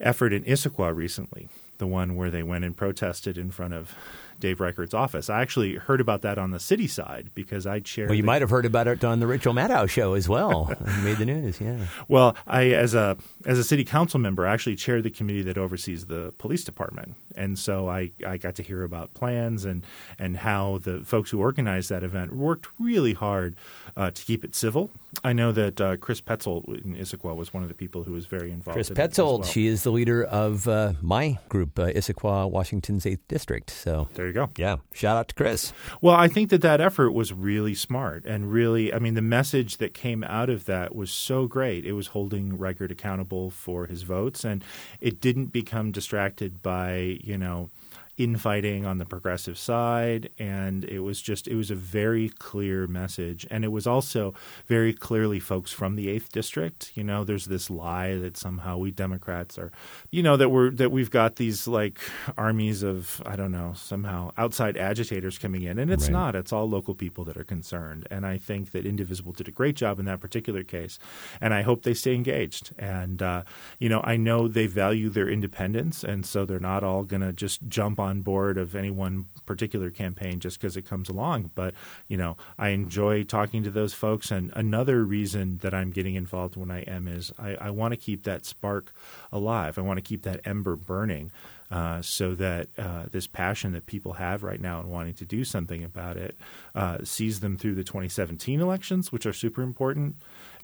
effort 0.00 0.32
in 0.32 0.44
Issaquah 0.44 0.94
recently 0.94 1.48
the 1.78 1.86
one 1.86 2.14
where 2.14 2.30
they 2.30 2.42
went 2.42 2.64
and 2.64 2.76
protested 2.76 3.36
in 3.38 3.50
front 3.50 3.74
of 3.74 3.94
Dave 4.40 4.60
Reichert's 4.60 4.94
office. 4.94 5.30
I 5.30 5.40
actually 5.42 5.76
heard 5.76 6.00
about 6.00 6.22
that 6.22 6.38
on 6.38 6.50
the 6.50 6.60
city 6.60 6.86
side 6.86 7.30
because 7.34 7.66
I 7.66 7.80
chaired. 7.80 8.08
Well, 8.08 8.16
you 8.16 8.22
the, 8.22 8.26
might 8.26 8.42
have 8.42 8.50
heard 8.50 8.66
about 8.66 8.88
it 8.88 9.04
on 9.04 9.20
the 9.20 9.26
Rachel 9.26 9.54
Maddow 9.54 9.88
show 9.88 10.14
as 10.14 10.28
well. 10.28 10.74
made 11.04 11.18
the 11.18 11.26
news, 11.26 11.60
yeah. 11.60 11.86
Well, 12.08 12.36
I 12.46 12.70
as 12.70 12.94
a 12.94 13.16
as 13.46 13.58
a 13.58 13.64
city 13.64 13.84
council 13.84 14.18
member, 14.18 14.46
I 14.46 14.52
actually 14.52 14.76
chair 14.76 15.00
the 15.02 15.10
committee 15.10 15.42
that 15.42 15.58
oversees 15.58 16.06
the 16.06 16.32
police 16.38 16.64
department, 16.64 17.14
and 17.36 17.58
so 17.58 17.88
I, 17.88 18.12
I 18.26 18.36
got 18.36 18.54
to 18.56 18.62
hear 18.62 18.82
about 18.82 19.14
plans 19.14 19.64
and 19.64 19.84
and 20.18 20.38
how 20.38 20.78
the 20.78 21.00
folks 21.04 21.30
who 21.30 21.38
organized 21.38 21.90
that 21.90 22.02
event 22.02 22.34
worked 22.34 22.68
really 22.78 23.12
hard 23.12 23.56
uh, 23.96 24.10
to 24.10 24.24
keep 24.24 24.44
it 24.44 24.54
civil. 24.54 24.90
I 25.24 25.32
know 25.32 25.52
that 25.52 25.80
uh, 25.80 25.96
Chris 25.96 26.20
Petzold 26.20 26.68
in 26.84 26.94
Issaquah 26.94 27.34
was 27.34 27.52
one 27.52 27.62
of 27.62 27.68
the 27.68 27.74
people 27.74 28.04
who 28.04 28.12
was 28.12 28.26
very 28.26 28.50
involved. 28.50 28.76
Chris 28.76 28.90
in 28.90 28.96
Petzold, 28.96 29.40
well. 29.40 29.48
she 29.48 29.66
is 29.66 29.82
the 29.82 29.90
leader 29.90 30.24
of 30.24 30.68
uh, 30.68 30.92
my 31.02 31.38
group, 31.48 31.78
uh, 31.78 31.86
Issaquah, 31.86 32.50
Washington's 32.50 33.06
eighth 33.06 33.26
district. 33.28 33.70
So 33.70 34.08
there 34.14 34.29
you 34.30 34.34
go. 34.34 34.50
Yeah, 34.56 34.76
shout 34.92 35.16
out 35.16 35.28
to 35.28 35.34
Chris. 35.34 35.72
Well, 36.00 36.14
I 36.14 36.28
think 36.28 36.50
that 36.50 36.62
that 36.62 36.80
effort 36.80 37.12
was 37.12 37.32
really 37.32 37.74
smart 37.74 38.24
and 38.24 38.52
really, 38.52 38.92
I 38.92 38.98
mean, 38.98 39.14
the 39.14 39.22
message 39.22 39.76
that 39.78 39.94
came 39.94 40.24
out 40.24 40.48
of 40.48 40.64
that 40.66 40.94
was 40.94 41.10
so 41.10 41.46
great. 41.46 41.84
It 41.84 41.92
was 41.92 42.08
holding 42.08 42.58
Reichert 42.58 42.90
accountable 42.90 43.50
for 43.50 43.86
his 43.86 44.02
votes, 44.02 44.44
and 44.44 44.64
it 45.00 45.20
didn't 45.20 45.46
become 45.46 45.92
distracted 45.92 46.62
by 46.62 47.18
you 47.22 47.36
know 47.36 47.70
infighting 48.20 48.84
on 48.84 48.98
the 48.98 49.06
progressive 49.06 49.56
side 49.56 50.28
and 50.38 50.84
it 50.84 51.00
was 51.00 51.22
just 51.22 51.48
it 51.48 51.54
was 51.54 51.70
a 51.70 51.74
very 51.74 52.28
clear 52.28 52.86
message. 52.86 53.46
And 53.50 53.64
it 53.64 53.72
was 53.72 53.86
also 53.86 54.34
very 54.66 54.92
clearly 54.92 55.40
folks 55.40 55.72
from 55.72 55.96
the 55.96 56.08
8th 56.08 56.28
district. 56.28 56.92
You 56.94 57.02
know 57.04 57.24
there's 57.24 57.46
this 57.46 57.70
lie 57.70 58.16
that 58.16 58.36
somehow 58.36 58.76
we 58.76 58.90
democrats 58.90 59.58
are 59.58 59.72
you 60.10 60.22
know 60.22 60.36
that 60.36 60.50
we're 60.50 60.70
that 60.72 60.90
we've 60.92 61.10
got 61.10 61.36
these 61.36 61.66
like 61.66 61.98
armies 62.36 62.82
of 62.82 63.22
i 63.24 63.34
don't 63.36 63.52
know 63.52 63.72
somehow 63.74 64.30
outside 64.36 64.76
agitators 64.76 65.38
coming 65.38 65.62
in. 65.62 65.78
And 65.78 65.90
it's 65.90 66.04
Right. 66.04 66.12
not. 66.20 66.34
It's 66.34 66.52
all 66.52 66.68
local 66.68 66.94
people 66.94 67.24
that 67.24 67.36
are 67.38 67.44
concerned. 67.56 68.06
And 68.10 68.26
i 68.26 68.36
think 68.36 68.72
that 68.72 68.84
indivisible 68.84 69.32
did 69.32 69.48
a 69.48 69.52
great 69.60 69.76
job 69.76 69.98
in 69.98 70.04
that 70.10 70.20
particular 70.20 70.62
case. 70.62 70.98
And 71.40 71.54
i 71.54 71.62
hope 71.62 71.82
they 71.82 71.94
stay 71.94 72.14
engaged. 72.14 72.72
And 72.78 73.22
uh, 73.22 73.42
you 73.78 73.88
know 73.88 74.02
i 74.04 74.16
know 74.26 74.46
they 74.48 74.66
value 74.66 75.08
their 75.08 75.28
independence. 75.38 76.04
And 76.04 76.26
so 76.26 76.38
they're 76.44 76.68
not 76.74 76.82
all 76.84 77.04
going 77.12 77.22
to 77.28 77.32
just 77.32 77.58
jump 77.78 77.98
on 77.98 78.09
board 78.18 78.58
of 78.58 78.74
any 78.74 78.90
one 78.90 79.26
particular 79.46 79.90
campaign 79.90 80.40
just 80.40 80.60
because 80.60 80.76
it 80.76 80.82
comes 80.82 81.08
along 81.08 81.50
but 81.54 81.74
you 82.08 82.16
know 82.16 82.36
i 82.58 82.68
enjoy 82.68 83.22
talking 83.22 83.62
to 83.62 83.70
those 83.70 83.94
folks 83.94 84.30
and 84.30 84.52
another 84.54 85.04
reason 85.04 85.58
that 85.58 85.72
i'm 85.72 85.90
getting 85.90 86.14
involved 86.14 86.56
when 86.56 86.70
i 86.70 86.80
am 86.82 87.08
is 87.08 87.32
i, 87.38 87.54
I 87.54 87.70
want 87.70 87.92
to 87.92 87.96
keep 87.96 88.24
that 88.24 88.44
spark 88.44 88.92
alive 89.32 89.78
i 89.78 89.80
want 89.80 89.98
to 89.98 90.02
keep 90.02 90.22
that 90.22 90.40
ember 90.44 90.76
burning 90.76 91.30
uh, 91.70 92.02
so 92.02 92.34
that 92.34 92.68
uh, 92.78 93.04
this 93.12 93.26
passion 93.26 93.72
that 93.72 93.86
people 93.86 94.14
have 94.14 94.42
right 94.42 94.60
now 94.60 94.80
and 94.80 94.90
wanting 94.90 95.14
to 95.14 95.24
do 95.24 95.44
something 95.44 95.84
about 95.84 96.16
it 96.16 96.36
uh, 96.74 96.98
sees 97.04 97.40
them 97.40 97.56
through 97.56 97.76
the 97.76 97.84
2017 97.84 98.60
elections, 98.60 99.12
which 99.12 99.24
are 99.24 99.32
super 99.32 99.62
important. 99.62 100.16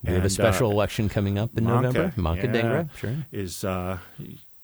We 0.05 0.13
have 0.13 0.25
a 0.25 0.31
special 0.31 0.69
uh, 0.69 0.73
election 0.73 1.09
coming 1.09 1.39
up 1.39 1.57
in 1.57 1.65
November. 1.65 2.13
Manka 2.17 2.47
yeah, 2.47 2.53
Dhingra, 2.53 2.97
sure. 2.97 3.17
is 3.33 3.65
uh, 3.65 3.99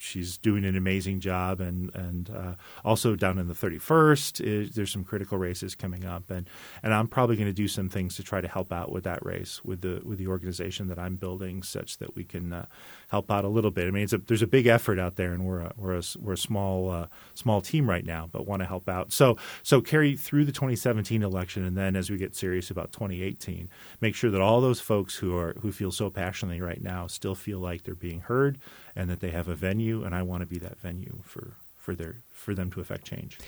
she's 0.02 0.36
doing 0.36 0.64
an 0.64 0.76
amazing 0.76 1.20
job, 1.20 1.60
and 1.60 1.94
and 1.94 2.30
uh, 2.30 2.54
also 2.84 3.14
down 3.14 3.38
in 3.38 3.48
the 3.48 3.54
31st, 3.54 4.40
is, 4.40 4.74
there's 4.74 4.90
some 4.90 5.04
critical 5.04 5.38
races 5.38 5.74
coming 5.74 6.04
up, 6.04 6.30
and 6.30 6.48
and 6.82 6.92
I'm 6.92 7.06
probably 7.06 7.36
going 7.36 7.48
to 7.48 7.52
do 7.52 7.68
some 7.68 7.88
things 7.88 8.16
to 8.16 8.22
try 8.22 8.40
to 8.40 8.48
help 8.48 8.72
out 8.72 8.90
with 8.90 9.04
that 9.04 9.24
race 9.24 9.64
with 9.64 9.80
the 9.82 10.02
with 10.04 10.18
the 10.18 10.26
organization 10.26 10.88
that 10.88 10.98
I'm 10.98 11.16
building, 11.16 11.62
such 11.62 11.98
that 11.98 12.14
we 12.16 12.24
can 12.24 12.52
uh, 12.52 12.66
help 13.08 13.30
out 13.30 13.44
a 13.44 13.48
little 13.48 13.70
bit. 13.70 13.86
I 13.86 13.90
mean, 13.90 14.06
a, 14.12 14.18
there's 14.18 14.42
a 14.42 14.46
big 14.46 14.66
effort 14.66 14.98
out 14.98 15.16
there, 15.16 15.32
and 15.32 15.46
we're 15.46 15.60
a, 15.60 15.72
we're 15.76 15.96
a, 15.96 16.02
we're 16.18 16.32
a 16.34 16.38
small 16.38 16.90
uh, 16.90 17.06
small 17.34 17.60
team 17.60 17.88
right 17.88 18.04
now, 18.04 18.28
but 18.32 18.46
want 18.46 18.60
to 18.60 18.66
help 18.66 18.88
out. 18.88 19.12
So 19.12 19.36
so 19.62 19.80
carry 19.80 20.16
through 20.16 20.44
the 20.44 20.52
2017 20.52 21.22
election, 21.22 21.64
and 21.64 21.76
then 21.76 21.96
as 21.96 22.10
we 22.10 22.16
get 22.16 22.34
serious 22.34 22.70
about 22.70 22.92
2018, 22.92 23.68
make 24.00 24.14
sure 24.14 24.30
that 24.30 24.40
all 24.40 24.60
those 24.60 24.80
folks 24.80 25.16
who 25.16 25.36
are 25.36 25.54
who 25.60 25.70
feel 25.70 25.92
so 25.92 26.10
passionately 26.10 26.60
right 26.60 26.82
now 26.82 27.06
still 27.06 27.34
feel 27.34 27.58
like 27.58 27.84
they're 27.84 27.94
being 27.94 28.20
heard 28.20 28.58
and 28.94 29.08
that 29.10 29.20
they 29.20 29.30
have 29.30 29.48
a 29.48 29.54
venue, 29.54 30.04
and 30.04 30.14
I 30.14 30.22
want 30.22 30.42
to 30.42 30.46
be 30.46 30.58
that 30.58 30.80
venue 30.80 31.20
for 31.24 31.54
for 31.76 31.94
their 31.94 32.22
for 32.30 32.54
them 32.54 32.70
to 32.70 32.80
affect 32.80 33.04
change. 33.04 33.38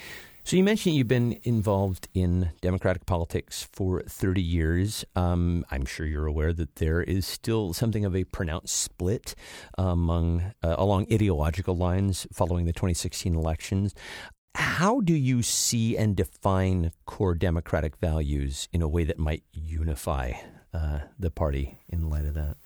So 0.47 0.57
you 0.57 0.65
mentioned 0.65 0.95
you've 0.95 1.09
been 1.09 1.39
involved 1.45 2.09
in 2.13 2.51
Democratic 2.61 3.07
politics 3.07 3.67
for 3.73 4.03
30 4.03 4.43
years. 4.43 5.03
Um, 5.17 5.65
I'm 5.71 5.87
sure 5.87 6.05
you're 6.05 6.27
aware 6.27 6.53
that 6.53 6.77
there 6.77 7.01
is 7.01 7.27
still 7.27 7.73
something 7.73 8.05
of 8.05 8.15
a 8.15 8.25
pronounced 8.25 8.75
split 8.75 9.35
among 9.79 10.53
uh, 10.63 10.75
along 10.77 11.07
ideological 11.11 11.75
lines 11.75 12.27
following 12.31 12.67
the 12.67 12.75
2016 12.75 13.35
elections. 13.35 13.95
How 14.55 15.01
do 15.01 15.15
you 15.15 15.43
see 15.43 15.97
and 15.97 16.15
define 16.15 16.93
core 17.07 17.35
Democratic 17.35 17.97
values 17.97 18.69
in 18.71 18.83
a 18.83 18.89
way 18.89 19.05
that 19.05 19.19
might 19.19 19.45
unify 19.53 20.33
uh, 20.75 21.01
the 21.19 21.31
party 21.31 21.79
in 21.89 22.11
light 22.11 22.27
of 22.27 22.35
that? 22.35 22.57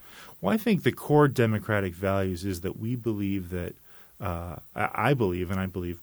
Well, 0.40 0.54
I 0.54 0.56
think 0.56 0.82
the 0.82 0.92
core 0.92 1.28
democratic 1.28 1.94
values 1.94 2.44
is 2.44 2.60
that 2.62 2.78
we 2.78 2.96
believe 2.96 3.50
that 3.50 3.74
uh, 4.20 4.56
I 4.74 5.14
believe, 5.14 5.50
and 5.50 5.60
I 5.60 5.66
believe 5.66 5.98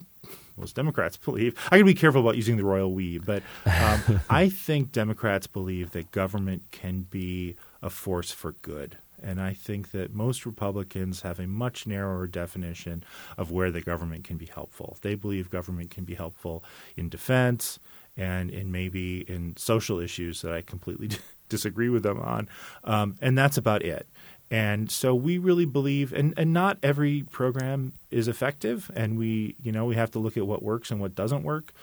most 0.58 0.75
Democrats 0.75 1.17
believe. 1.25 1.58
I 1.67 1.78
got 1.78 1.80
to 1.80 1.86
be 1.86 1.93
careful 1.93 2.21
about 2.21 2.36
using 2.36 2.58
the 2.58 2.63
royal 2.63 2.91
we, 2.93 3.17
but 3.17 3.43
um, 3.65 4.21
I 4.30 4.49
think 4.49 4.91
Democrats 4.91 5.47
believe 5.47 5.91
that 5.91 6.12
government 6.12 6.63
can 6.71 7.08
be 7.12 7.56
a 7.82 7.89
force 7.89 8.32
for 8.32 8.54
good. 8.62 8.97
And 9.23 9.41
I 9.41 9.54
think 9.54 9.91
that 9.91 10.13
most 10.13 10.45
Republicans 10.45 11.21
have 11.21 11.39
a 11.39 11.47
much 11.47 11.88
narrower 11.88 12.28
definition 12.28 13.04
of 13.38 13.49
where 13.49 13.71
the 13.71 13.82
government 13.82 14.23
can 14.23 14.38
be 14.38 14.45
helpful. 14.45 14.97
They 15.01 15.15
believe 15.15 15.49
government 15.49 15.89
can 15.89 16.04
be 16.04 16.15
helpful 16.15 16.63
in 16.95 17.10
defense 17.10 17.80
and 18.17 18.49
in 18.51 18.71
maybe 18.71 19.21
in 19.21 19.56
social 19.58 19.99
issues 19.99 20.41
that 20.41 20.54
I 20.54 20.62
completely 20.62 21.10
disagree 21.49 21.89
with 21.89 22.03
them 22.03 22.19
on. 22.19 22.47
Um, 22.84 23.17
and 23.21 23.38
that's 23.38 23.58
about 23.58 23.84
it. 23.84 24.08
And 24.51 24.91
so 24.91 25.15
we 25.15 25.38
really 25.38 25.65
believe, 25.65 26.13
and, 26.13 26.34
and 26.38 26.53
not 26.53 26.77
every 26.84 27.23
program 27.23 27.93
is 28.12 28.27
effective, 28.27 28.91
and 28.95 29.17
we 29.17 29.55
you 29.63 29.71
know 29.71 29.86
we 29.86 29.95
have 29.95 30.12
to 30.12 30.19
look 30.19 30.38
at 30.38 30.45
what 30.45 30.62
works 30.62 30.91
and 30.91 31.01
what 31.01 31.15
doesn't 31.15 31.43
work. 31.43 31.73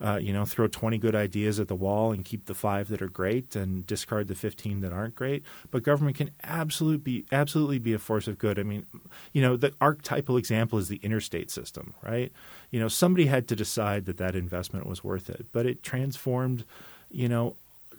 Uh, 0.00 0.18
you 0.20 0.32
know, 0.32 0.44
throw 0.44 0.66
20 0.66 0.98
good 0.98 1.14
ideas 1.14 1.60
at 1.60 1.68
the 1.68 1.74
wall 1.74 2.10
and 2.10 2.24
keep 2.24 2.46
the 2.46 2.54
five 2.54 2.88
that 2.88 3.00
are 3.00 3.08
great 3.08 3.54
and 3.54 3.86
discard 3.86 4.26
the 4.26 4.34
15 4.34 4.80
that 4.80 4.92
aren't 4.92 5.14
great. 5.14 5.44
But 5.70 5.84
government 5.84 6.16
can 6.16 6.30
absolutely 6.42 6.98
be, 6.98 7.26
absolutely 7.30 7.78
be 7.78 7.92
a 7.92 7.98
force 7.98 8.26
of 8.26 8.36
good. 8.36 8.58
I 8.58 8.64
mean, 8.64 8.86
you 9.32 9.40
know, 9.40 9.56
the 9.56 9.72
archetypal 9.80 10.36
example 10.36 10.80
is 10.80 10.88
the 10.88 10.98
interstate 11.02 11.48
system, 11.48 11.94
right? 12.02 12.32
You 12.72 12.80
know, 12.80 12.88
somebody 12.88 13.26
had 13.26 13.46
to 13.48 13.56
decide 13.56 14.04
that 14.06 14.18
that 14.18 14.34
investment 14.34 14.86
was 14.86 15.04
worth 15.04 15.30
it, 15.30 15.46
but 15.52 15.64
it 15.64 15.84
transformed, 15.84 16.64
you 17.10 17.28
know, 17.28 17.54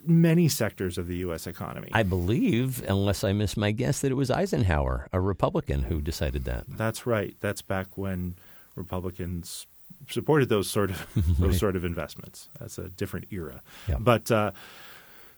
many 0.08 0.48
sectors 0.48 0.98
of 0.98 1.08
the 1.08 1.18
U.S. 1.18 1.48
economy. 1.48 1.90
I 1.92 2.04
believe, 2.04 2.84
unless 2.88 3.24
I 3.24 3.34
miss 3.34 3.58
my 3.58 3.72
guess, 3.72 4.02
that 4.02 4.12
it 4.12 4.16
was 4.16 4.32
Eisenhower, 4.32 5.08
a 5.12 5.20
Republican, 5.20 5.84
who 5.84 6.02
decided 6.02 6.46
that. 6.46 6.66
That's 6.68 7.06
right. 7.06 7.36
That's 7.42 7.62
back 7.62 7.98
when 7.98 8.36
Republicans 8.76 9.68
supported 10.10 10.50
those 10.50 10.70
sort 10.70 10.92
of 10.92 11.08
those 11.40 11.58
sort 11.58 11.76
of 11.76 11.84
investments. 11.84 12.50
That's 12.60 12.78
a 12.78 12.90
different 12.90 13.28
era. 13.32 13.62
Yeah. 13.88 13.98
But 14.00 14.32
uh, 14.32 14.52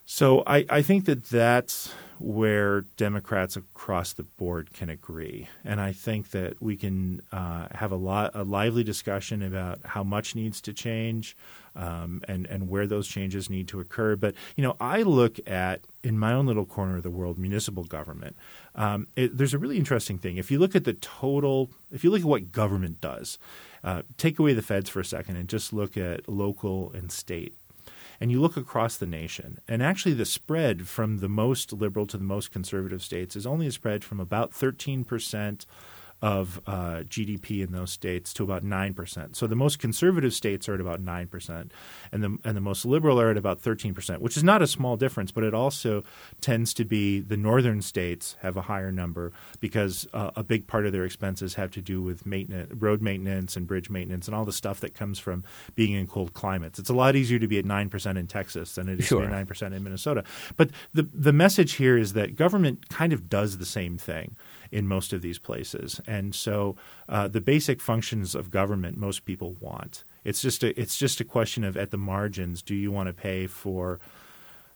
so 0.06 0.44
I, 0.48 0.66
I 0.70 0.82
think 0.82 1.06
that 1.06 1.26
that's 1.26 1.94
where 2.20 2.82
Democrats 2.96 3.56
across 3.56 4.14
the 4.14 4.24
board 4.24 4.74
can 4.74 4.90
agree, 4.90 5.50
and 5.64 5.80
I 5.80 5.92
think 5.92 6.32
that 6.32 6.62
we 6.62 6.76
can 6.78 7.22
uh, 7.32 7.68
have 7.72 7.92
a 7.92 7.96
lot 7.96 8.32
a 8.34 8.44
lively 8.44 8.84
discussion 8.84 9.44
about 9.44 9.80
how 9.84 10.04
much 10.04 10.36
needs 10.36 10.62
to 10.62 10.74
change, 10.74 11.36
um, 11.78 12.22
and 12.28 12.46
and 12.48 12.70
where 12.70 12.88
those 12.88 13.08
changes 13.08 13.50
need 13.50 13.68
to 13.70 13.80
occur. 13.80 14.16
But 14.16 14.36
you 14.56 14.64
know, 14.64 14.76
I 14.82 15.04
look 15.04 15.40
at 15.48 15.82
in 16.04 16.20
my 16.20 16.34
own 16.34 16.46
little 16.46 16.66
corner 16.66 16.98
of 16.98 17.04
the 17.04 17.10
world, 17.10 17.38
municipal 17.38 17.84
government. 17.84 18.36
Um, 18.76 19.08
it, 19.16 19.38
there's 19.38 19.54
a 19.54 19.58
really 19.58 19.78
interesting 19.78 20.18
thing. 20.18 20.38
If 20.38 20.52
you 20.52 20.60
look 20.60 20.76
at 20.76 20.84
the 20.84 20.94
total, 20.94 21.70
if 21.92 22.04
you 22.04 22.10
look 22.10 22.22
at 22.22 22.28
what 22.28 22.52
government 22.52 23.00
does, 23.00 23.38
uh, 23.84 24.02
take 24.18 24.40
away 24.40 24.54
the 24.54 24.62
feds 24.62 24.90
for 24.90 25.00
a 25.00 25.06
second 25.06 25.38
and 25.38 25.48
just 25.48 25.72
look 25.72 25.96
at 25.96 26.28
local 26.28 26.92
and 26.94 27.12
state 27.12 27.54
and 28.20 28.32
you 28.32 28.42
look 28.42 28.58
across 28.58 28.98
the 28.98 29.06
nation, 29.06 29.60
and 29.68 29.84
actually 29.84 30.14
the 30.14 30.26
spread 30.26 30.88
from 30.88 31.20
the 31.20 31.30
most 31.30 31.72
liberal 31.72 32.08
to 32.08 32.18
the 32.18 32.24
most 32.24 32.52
conservative 32.52 33.04
states 33.04 33.36
is 33.36 33.46
only 33.46 33.68
a 33.68 33.72
spread 33.72 34.04
from 34.04 34.20
about 34.20 34.52
13% 34.52 35.66
of 36.22 36.60
uh, 36.66 37.04
GDP 37.08 37.64
in 37.64 37.72
those 37.72 37.92
states 37.92 38.34
to 38.34 38.44
about 38.44 38.64
9%. 38.64 39.36
So 39.36 39.46
the 39.46 39.56
most 39.56 39.78
conservative 39.80 40.34
states 40.34 40.68
are 40.68 40.74
at 40.74 40.82
about 40.82 41.04
9%, 41.04 41.70
and 42.12 42.24
the, 42.24 42.38
and 42.44 42.58
the 42.58 42.62
most 42.62 42.86
liberal 42.86 43.22
are 43.22 43.30
at 43.30 43.38
about 43.38 43.62
13%, 43.62 44.20
which 44.20 44.36
is 44.36 44.44
not 44.44 44.62
a 44.62 44.68
small 44.68 44.98
difference, 44.98 45.32
but 45.32 45.44
it 45.44 45.54
also 45.54 46.04
tends 46.42 46.74
to 46.74 46.86
be 46.86 47.20
the 47.20 47.38
northern 47.38 47.82
states 47.82 48.36
have 48.42 48.58
a 48.58 48.62
higher 48.62 48.92
number 48.92 49.32
because 49.60 50.08
uh, 50.14 50.32
a 50.36 50.44
big 50.44 50.66
part 50.66 50.86
of 50.86 50.92
their 50.92 51.06
expenses 51.06 51.54
have 51.54 51.72
to 51.72 51.82
do 51.82 52.02
with 52.02 52.26
maintenance, 52.26 52.72
road 52.82 53.02
maintenance 53.02 53.56
and 53.56 53.68
bridge 53.68 53.90
maintenance 53.90 54.28
and 54.28 54.36
all 54.36 54.46
the 54.46 54.52
stuff 54.54 54.80
that 54.80 54.96
comes 54.96 55.20
from 55.20 55.44
being 55.76 55.94
in 55.94 56.08
cold 56.08 56.34
climates. 56.34 56.80
It's 56.80 56.90
a 56.90 56.94
lot 56.96 57.16
easier 57.16 57.38
to 57.40 57.48
be 57.48 57.60
at 57.60 57.66
9% 57.66 58.18
in 58.18 58.28
Texas 58.28 58.76
than 58.76 58.90
it 58.90 59.00
is 59.00 59.06
Sure. 59.06 59.22
to 59.22 59.28
be 59.28 59.34
at 59.34 59.48
9% 59.48 59.74
in 59.74 59.84
Minnesota. 59.84 60.24
But 60.56 60.70
the, 60.94 61.04
the 61.14 61.34
message 61.34 61.74
here 61.74 61.98
is 61.98 62.14
that 62.14 62.36
government 62.36 62.90
kind 62.90 63.14
of 63.14 63.30
does 63.30 63.58
the 63.60 63.66
same 63.66 63.98
thing. 63.98 64.36
In 64.72 64.88
most 64.88 65.14
of 65.14 65.22
these 65.22 65.40
places. 65.40 66.02
And 66.08 66.36
so 66.36 66.76
uh, 67.10 67.28
the 67.28 67.42
basic 67.42 67.82
functions 67.82 68.36
of 68.36 68.50
government 68.50 68.98
most 68.98 69.26
people 69.26 69.56
want. 69.60 70.04
It's 70.24 70.42
just 70.42 70.64
a 70.64 70.80
it's 70.80 70.98
just 70.98 71.20
a 71.20 71.24
question 71.24 71.64
of 71.64 71.78
at 71.78 71.92
the 71.92 71.98
margins, 71.98 72.62
do 72.62 72.76
you 72.76 72.92
want 72.92 73.08
to 73.08 73.14
pay 73.14 73.48
for, 73.48 74.00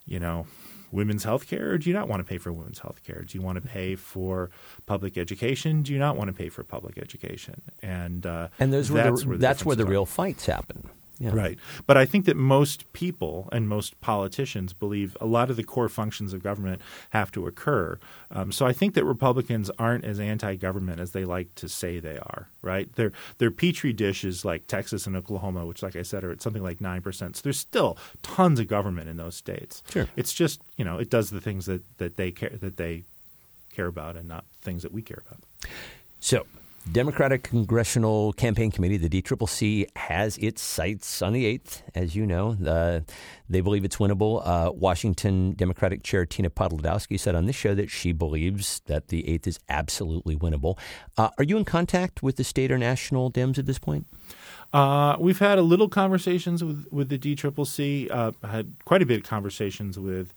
you 0.05 0.19
know, 0.19 0.45
women's 0.91 1.23
health 1.23 1.47
care 1.47 1.71
or 1.71 1.77
do 1.77 1.89
you 1.89 1.95
not 1.95 2.07
want 2.07 2.19
to 2.19 2.27
pay 2.27 2.37
for 2.37 2.51
women's 2.51 2.79
health 2.79 3.01
care? 3.05 3.21
Do 3.21 3.37
you 3.37 3.43
want 3.43 3.61
to 3.61 3.67
pay 3.67 3.95
for 3.95 4.49
public 4.85 5.17
education? 5.17 5.83
Do 5.83 5.93
you 5.93 5.99
not 5.99 6.17
want 6.17 6.27
to 6.29 6.33
pay 6.33 6.49
for 6.49 6.63
public 6.63 6.97
education? 6.97 7.61
And 7.81 8.25
uh, 8.25 8.49
and 8.59 8.71
those 8.71 8.89
that's 8.89 9.25
where 9.25 9.37
the, 9.37 9.41
that's 9.41 9.65
where 9.65 9.75
the 9.75 9.85
real 9.85 10.05
fights 10.05 10.45
happen. 10.45 10.89
Yeah. 11.21 11.31
Right. 11.33 11.59
But 11.85 11.97
I 11.97 12.05
think 12.05 12.25
that 12.25 12.35
most 12.35 12.91
people 12.93 13.47
and 13.51 13.69
most 13.69 13.99
politicians 14.01 14.73
believe 14.73 15.15
a 15.21 15.27
lot 15.27 15.51
of 15.51 15.55
the 15.55 15.63
core 15.63 15.87
functions 15.87 16.33
of 16.33 16.41
government 16.41 16.81
have 17.11 17.31
to 17.33 17.45
occur. 17.45 17.99
Um, 18.31 18.51
so 18.51 18.65
I 18.65 18.73
think 18.73 18.95
that 18.95 19.05
Republicans 19.05 19.69
aren't 19.77 20.03
as 20.03 20.19
anti-government 20.19 20.99
as 20.99 21.11
they 21.11 21.23
like 21.23 21.53
to 21.55 21.69
say 21.69 21.99
they 21.99 22.17
are. 22.17 22.47
Right. 22.63 22.93
Their 22.95 23.11
their 23.37 23.51
petri 23.51 23.93
dishes 23.93 24.43
like 24.43 24.65
Texas 24.65 25.05
and 25.05 25.15
Oklahoma, 25.15 25.65
which, 25.65 25.83
like 25.83 25.95
I 25.95 26.01
said, 26.01 26.23
are 26.23 26.31
at 26.31 26.41
something 26.41 26.63
like 26.63 26.81
nine 26.81 27.01
percent. 27.01 27.35
So 27.35 27.41
there's 27.43 27.59
still 27.59 27.97
tons 28.23 28.59
of 28.59 28.67
government 28.67 29.07
in 29.07 29.17
those 29.17 29.35
states. 29.35 29.83
Sure. 29.91 30.07
It's 30.15 30.33
just 30.33 30.59
you 30.77 30.85
know 30.85 30.97
it 30.97 31.09
does 31.11 31.29
the 31.29 31.41
things 31.41 31.67
that 31.67 31.83
that 31.99 32.17
they 32.17 32.31
care 32.31 32.49
that 32.49 32.77
they 32.77 33.03
care 33.75 33.87
about 33.87 34.15
and 34.15 34.27
not 34.27 34.43
things 34.61 34.81
that 34.83 34.91
we 34.91 35.01
care 35.01 35.21
about. 35.27 35.39
So 36.19 36.45
Democratic 36.89 37.43
Congressional 37.43 38.33
Campaign 38.33 38.71
Committee, 38.71 38.97
the 38.97 39.09
DCCC, 39.09 39.85
has 39.95 40.37
its 40.37 40.61
sights 40.61 41.21
on 41.21 41.33
the 41.33 41.57
8th, 41.57 41.81
as 41.93 42.15
you 42.15 42.25
know. 42.25 42.57
Uh, 42.65 43.01
they 43.49 43.61
believe 43.61 43.85
it's 43.85 43.97
winnable. 43.97 44.41
Uh, 44.45 44.71
Washington 44.71 45.53
Democratic 45.53 46.03
Chair 46.03 46.25
Tina 46.25 46.49
Podlodowski 46.49 47.19
said 47.19 47.35
on 47.35 47.45
this 47.45 47.55
show 47.55 47.75
that 47.75 47.89
she 47.89 48.11
believes 48.11 48.81
that 48.87 49.09
the 49.09 49.23
8th 49.23 49.47
is 49.47 49.59
absolutely 49.69 50.35
winnable. 50.35 50.77
Uh, 51.17 51.29
are 51.37 51.43
you 51.43 51.57
in 51.57 51.65
contact 51.65 52.23
with 52.23 52.37
the 52.37 52.43
state 52.43 52.71
or 52.71 52.77
national 52.77 53.31
Dems 53.31 53.57
at 53.57 53.67
this 53.67 53.79
point? 53.79 54.07
Uh, 54.73 55.17
we've 55.19 55.39
had 55.39 55.59
a 55.59 55.63
little 55.63 55.89
conversations 55.89 56.63
with, 56.63 56.87
with 56.91 57.09
the 57.09 57.19
DCCC, 57.19 58.09
uh, 58.09 58.31
had 58.47 58.73
quite 58.85 59.01
a 59.01 59.05
bit 59.05 59.17
of 59.17 59.23
conversations 59.23 59.99
with 59.99 60.33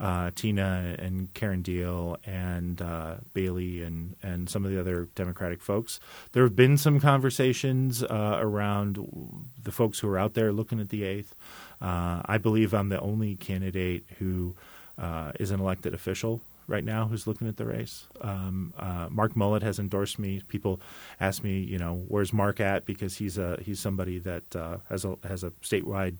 uh, 0.00 0.30
Tina 0.34 0.96
and 0.98 1.32
Karen 1.34 1.62
Deal 1.62 2.16
and 2.24 2.80
uh, 2.80 3.16
Bailey 3.34 3.82
and 3.82 4.14
and 4.22 4.48
some 4.48 4.64
of 4.64 4.70
the 4.70 4.78
other 4.78 5.08
Democratic 5.14 5.60
folks. 5.60 6.00
There 6.32 6.42
have 6.44 6.56
been 6.56 6.76
some 6.76 7.00
conversations 7.00 8.02
uh, 8.02 8.38
around 8.40 9.44
the 9.64 9.72
folks 9.72 9.98
who 9.98 10.08
are 10.08 10.18
out 10.18 10.34
there 10.34 10.52
looking 10.52 10.80
at 10.80 10.90
the 10.90 11.04
eighth. 11.04 11.34
Uh, 11.80 12.22
I 12.24 12.38
believe 12.38 12.74
I'm 12.74 12.88
the 12.88 13.00
only 13.00 13.36
candidate 13.36 14.04
who 14.18 14.54
uh, 14.98 15.32
is 15.38 15.50
an 15.50 15.60
elected 15.60 15.94
official 15.94 16.40
right 16.66 16.84
now 16.84 17.06
who's 17.06 17.26
looking 17.26 17.48
at 17.48 17.56
the 17.56 17.64
race. 17.64 18.06
Um, 18.20 18.74
uh, 18.78 19.08
Mark 19.10 19.34
Mullet 19.34 19.62
has 19.62 19.78
endorsed 19.78 20.18
me. 20.18 20.42
People 20.48 20.80
ask 21.18 21.42
me, 21.42 21.58
you 21.60 21.78
know, 21.78 22.04
where's 22.08 22.32
Mark 22.32 22.60
at 22.60 22.84
because 22.84 23.16
he's 23.16 23.38
a 23.38 23.58
he's 23.62 23.80
somebody 23.80 24.18
that 24.20 24.54
uh, 24.54 24.76
has 24.88 25.04
a 25.04 25.16
has 25.26 25.42
a 25.42 25.50
statewide 25.62 26.16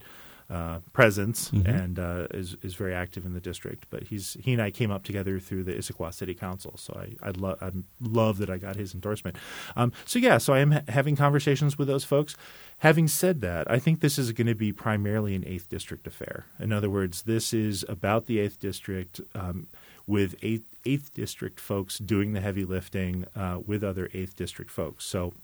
uh, 0.51 0.79
presence 0.93 1.51
mm-hmm. 1.51 1.69
and 1.69 1.99
uh, 1.99 2.27
is 2.31 2.57
is 2.63 2.75
very 2.75 2.95
active 2.95 3.27
in 3.27 3.35
the 3.35 3.41
district. 3.41 3.87
But 3.91 4.05
he's 4.05 4.37
he 4.43 4.53
and 4.53 4.63
I 4.63 4.71
came 4.71 4.91
up 4.91 5.05
together 5.05 5.39
through 5.39 5.65
the 5.65 5.73
Issaquah 5.73 6.15
City 6.15 6.35
Council, 6.35 6.75
so 6.77 6.99
I 6.99 7.29
I, 7.29 7.31
lo- 7.33 7.59
I 7.61 7.71
love 8.01 8.39
that 8.39 8.49
I 8.49 8.57
got 8.57 8.77
his 8.77 8.95
endorsement. 8.95 9.37
Um, 9.77 9.93
so 10.07 10.19
yeah, 10.19 10.39
so 10.39 10.55
I 10.55 10.61
am 10.61 10.73
ha- 10.73 10.83
having 10.89 11.17
conversations 11.17 11.77
with 11.77 11.89
those 11.89 12.05
folks. 12.05 12.35
Having 12.79 13.09
said 13.09 13.41
that, 13.41 13.71
I 13.71 13.79
think 13.79 14.01
this 14.01 14.19
is 14.19 14.33
going 14.33 14.47
to 14.47 14.55
be 14.55 14.73
primarily 14.73 15.35
an 15.35 15.45
eighth 15.47 15.69
district 15.69 16.07
affair. 16.07 16.47
In 16.61 16.73
other 16.73 16.89
words, 16.89 17.23
this 17.23 17.53
is 17.53 17.85
about 17.89 18.27
the 18.27 18.39
eighth 18.39 18.61
district. 18.61 19.21
Um, 19.35 19.67
with 20.07 20.37
eighth, 20.43 20.65
eighth 20.87 21.13
district 21.13 21.61
folks 21.61 21.99
doing 21.99 22.33
the 22.33 22.41
heavy 22.41 22.65
lifting 22.65 23.27
uh, 23.37 23.59
with 23.67 23.85
other 23.85 24.09
eighth 24.15 24.35
district 24.37 24.71
folks. 24.71 25.05
So 25.05 25.35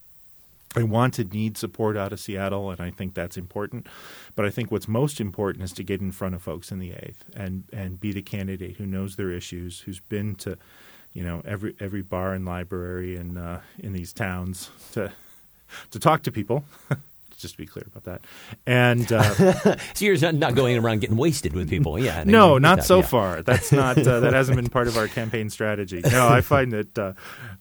I 0.77 0.83
want 0.83 1.15
to 1.15 1.25
need 1.25 1.57
support 1.57 1.97
out 1.97 2.13
of 2.13 2.21
Seattle, 2.21 2.71
and 2.71 2.81
I 2.81 2.91
think 2.91 3.15
that's 3.15 3.37
important. 3.37 3.87
But 4.35 4.45
I 4.45 4.51
think 4.51 4.71
what's 4.71 4.89
most 4.89 5.21
important 5.21 5.65
is 5.65 5.73
to 5.73 5.85
get 5.85 6.01
in 6.01 6.13
front 6.13 6.35
of 6.35 6.43
folks 6.43 6.73
in 6.73 6.79
the 6.79 6.93
eighth 6.93 7.25
and 7.35 7.65
and 7.73 8.01
be 8.01 8.13
the 8.13 8.23
candidate 8.23 8.77
who 8.77 8.87
knows 8.87 9.17
their 9.17 9.31
issues, 9.31 9.81
who's 9.81 10.01
been 10.01 10.35
to, 10.37 10.59
you 11.13 11.23
know, 11.23 11.43
every 11.45 11.75
every 11.81 12.03
bar 12.03 12.33
and 12.33 12.45
library 12.45 13.17
in 13.17 13.37
uh, 13.37 13.61
in 13.79 13.93
these 13.93 14.13
towns 14.13 14.71
to 14.93 15.13
to 15.91 15.99
talk 15.99 16.23
to 16.23 16.33
people. 16.33 16.65
just 17.41 17.55
to 17.55 17.59
be 17.59 17.67
clear 17.67 17.85
about 17.87 18.05
that. 18.05 18.25
And 18.67 19.11
uh, 19.13 19.77
so 19.95 20.05
you're 20.05 20.33
not 20.33 20.55
going 20.55 20.77
around 20.77 21.01
getting 21.01 21.17
wasted 21.17 21.55
with 21.55 21.69
people, 21.69 21.99
yeah? 21.99 22.25
No, 22.25 22.59
not 22.59 22.79
that, 22.79 22.85
so 22.85 22.99
yeah. 22.99 23.07
far. 23.07 23.43
That's 23.43 23.73
not 23.73 23.99
uh, 23.99 24.21
that 24.21 24.33
hasn't 24.33 24.57
been 24.57 24.69
part 24.69 24.89
of 24.89 24.97
our 24.97 25.09
campaign 25.09 25.51
strategy. 25.51 26.01
No, 26.01 26.29
I 26.29 26.41
find 26.55 26.73
that 26.73 26.99
uh, 26.99 27.13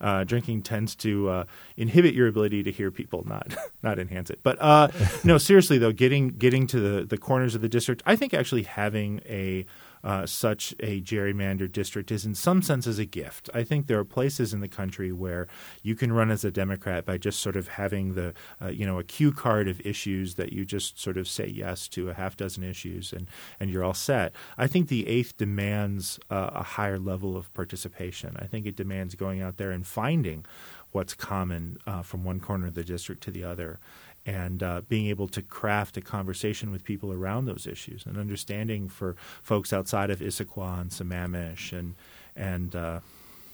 uh 0.01 0.23
drinking 0.23 0.63
tends 0.63 0.95
to 0.95 1.29
uh, 1.29 1.43
inhibit 1.77 2.13
your 2.13 2.27
ability 2.27 2.63
to 2.63 2.71
hear 2.71 2.91
people, 2.91 3.23
not 3.27 3.55
not 3.81 3.99
enhance 3.99 4.29
it. 4.29 4.39
But 4.43 4.57
uh, 4.61 4.89
no, 5.23 5.37
seriously 5.37 5.77
though, 5.77 5.91
getting 5.91 6.29
getting 6.29 6.67
to 6.67 6.79
the 6.79 7.05
the 7.05 7.17
corners 7.17 7.55
of 7.55 7.61
the 7.61 7.69
district, 7.69 8.03
I 8.05 8.15
think 8.15 8.33
actually 8.33 8.63
having 8.63 9.21
a 9.27 9.65
uh, 10.03 10.25
such 10.25 10.73
a 10.79 11.01
gerrymandered 11.01 11.71
district 11.71 12.11
is 12.11 12.25
in 12.25 12.35
some 12.35 12.61
senses 12.61 12.99
a 12.99 13.05
gift. 13.05 13.49
I 13.53 13.63
think 13.63 13.87
there 13.87 13.99
are 13.99 14.05
places 14.05 14.53
in 14.53 14.59
the 14.59 14.67
country 14.67 15.11
where 15.11 15.47
you 15.81 15.95
can 15.95 16.11
run 16.11 16.29
as 16.29 16.43
a 16.43 16.51
Democrat 16.51 17.05
by 17.05 17.17
just 17.17 17.39
sort 17.39 17.55
of 17.55 17.69
having 17.69 18.15
the 18.15 18.33
uh, 18.61 18.67
you 18.67 18.85
know 18.85 18.99
a 18.99 19.03
cue 19.03 19.31
card 19.31 19.67
of 19.67 19.79
issues 19.81 20.35
that 20.35 20.51
you 20.51 20.65
just 20.65 20.99
sort 20.99 21.17
of 21.17 21.27
say 21.27 21.47
yes 21.47 21.87
to 21.89 22.09
a 22.09 22.13
half 22.13 22.35
dozen 22.35 22.63
issues 22.63 23.13
and 23.13 23.27
and 23.59 23.69
you're 23.69 23.83
all 23.83 23.93
set. 23.93 24.33
I 24.57 24.67
think 24.67 24.89
the 24.89 25.07
eighth 25.07 25.37
demands 25.37 26.19
uh, 26.29 26.51
a 26.53 26.63
higher 26.63 26.99
level 26.99 27.37
of 27.37 27.53
participation. 27.53 28.35
I 28.39 28.45
think 28.45 28.65
it 28.65 28.75
demands 28.75 29.15
going 29.15 29.41
out 29.41 29.57
there 29.57 29.71
and 29.71 29.85
finding 29.85 30.45
what's 30.93 31.13
common 31.13 31.77
uh, 31.85 32.01
from 32.01 32.23
one 32.23 32.39
corner 32.39 32.67
of 32.67 32.75
the 32.75 32.83
district 32.83 33.21
to 33.23 33.31
the 33.31 33.43
other 33.43 33.79
and 34.25 34.63
uh, 34.63 34.81
being 34.87 35.07
able 35.07 35.27
to 35.27 35.41
craft 35.41 35.97
a 35.97 36.01
conversation 36.01 36.71
with 36.71 36.83
people 36.83 37.11
around 37.11 37.45
those 37.45 37.67
issues 37.67 38.05
and 38.05 38.17
understanding 38.17 38.87
for 38.87 39.15
folks 39.41 39.73
outside 39.73 40.09
of 40.09 40.19
Issaquah 40.19 40.81
and 40.81 40.89
Sammamish 40.91 41.77
and 41.77 41.95
and 42.35 42.75
uh, 42.75 42.99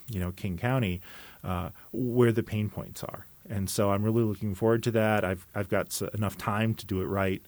you 0.08 0.20
know 0.20 0.32
King 0.32 0.58
County 0.58 1.02
uh, 1.44 1.70
where 1.92 2.32
the 2.32 2.44
pain 2.44 2.70
points 2.70 3.04
are. 3.04 3.26
And 3.50 3.70
so 3.70 3.92
I'm 3.92 4.04
really 4.04 4.22
looking 4.22 4.54
forward 4.54 4.84
to 4.84 4.92
that. 4.92 5.26
I've 5.26 5.46
I've 5.56 5.70
got 5.70 6.00
enough 6.14 6.38
time 6.38 6.76
to 6.76 6.86
do 6.86 7.02
it 7.02 7.06
right, 7.06 7.42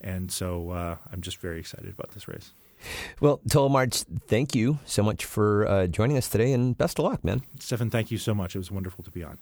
and 0.00 0.30
so 0.30 0.70
uh, 0.70 0.96
I'm 1.10 1.22
just 1.22 1.38
very 1.38 1.58
excited 1.58 1.88
about 1.88 2.10
this 2.12 2.28
race. 2.28 2.50
Well, 3.20 3.40
Tola 3.48 3.68
Marts, 3.68 4.04
thank 4.28 4.54
you 4.54 4.78
so 4.84 5.02
much 5.02 5.24
for 5.24 5.66
uh, 5.66 5.86
joining 5.86 6.16
us 6.16 6.28
today, 6.28 6.52
and 6.52 6.76
best 6.76 6.98
of 6.98 7.04
luck, 7.04 7.24
man. 7.24 7.42
Stephan, 7.58 7.90
thank 7.90 8.10
you 8.10 8.18
so 8.18 8.34
much. 8.34 8.54
It 8.54 8.58
was 8.58 8.70
wonderful 8.70 9.02
to 9.04 9.10
be 9.10 9.24
on. 9.24 9.38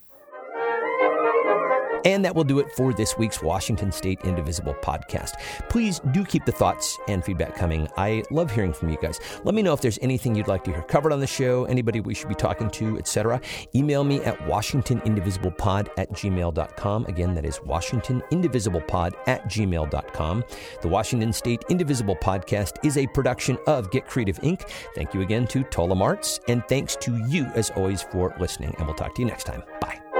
And 2.04 2.24
that 2.24 2.34
will 2.34 2.44
do 2.44 2.58
it 2.58 2.70
for 2.72 2.92
this 2.92 3.16
week's 3.16 3.42
Washington 3.42 3.92
State 3.92 4.20
Indivisible 4.24 4.74
podcast. 4.74 5.32
Please 5.68 6.00
do 6.12 6.24
keep 6.24 6.44
the 6.44 6.52
thoughts 6.52 6.98
and 7.08 7.24
feedback 7.24 7.54
coming. 7.54 7.88
I 7.96 8.22
love 8.30 8.50
hearing 8.50 8.72
from 8.72 8.90
you 8.90 8.98
guys. 9.00 9.20
Let 9.44 9.54
me 9.54 9.62
know 9.62 9.72
if 9.72 9.80
there's 9.80 9.98
anything 10.02 10.34
you'd 10.34 10.48
like 10.48 10.64
to 10.64 10.72
hear 10.72 10.82
covered 10.82 11.12
on 11.12 11.20
the 11.20 11.26
show, 11.26 11.64
anybody 11.64 12.00
we 12.00 12.14
should 12.14 12.28
be 12.28 12.34
talking 12.34 12.70
to, 12.70 12.98
etc. 12.98 13.40
Email 13.74 14.04
me 14.04 14.20
at 14.22 14.38
washingtonindivisiblepod 14.40 15.88
at 15.96 16.10
gmail.com. 16.12 17.06
Again, 17.06 17.34
that 17.34 17.44
is 17.44 17.58
washingtonindivisiblepod 17.58 19.14
at 19.26 19.44
gmail.com. 19.48 20.44
The 20.82 20.88
Washington 20.88 21.32
State 21.32 21.64
Indivisible 21.68 22.16
podcast 22.16 22.84
is 22.84 22.96
a 22.96 23.06
production 23.08 23.58
of 23.66 23.90
Get 23.90 24.06
Creative 24.06 24.38
Inc. 24.40 24.68
Thank 24.94 25.14
you 25.14 25.22
again 25.22 25.46
to 25.48 25.62
Tola 25.64 25.94
Marts, 25.94 26.40
and 26.48 26.62
thanks 26.68 26.96
to 26.96 27.16
you, 27.28 27.44
as 27.54 27.70
always, 27.70 28.02
for 28.02 28.34
listening. 28.38 28.74
And 28.78 28.86
we'll 28.86 28.96
talk 28.96 29.14
to 29.14 29.22
you 29.22 29.28
next 29.28 29.44
time. 29.44 29.62
Bye. 29.80 30.13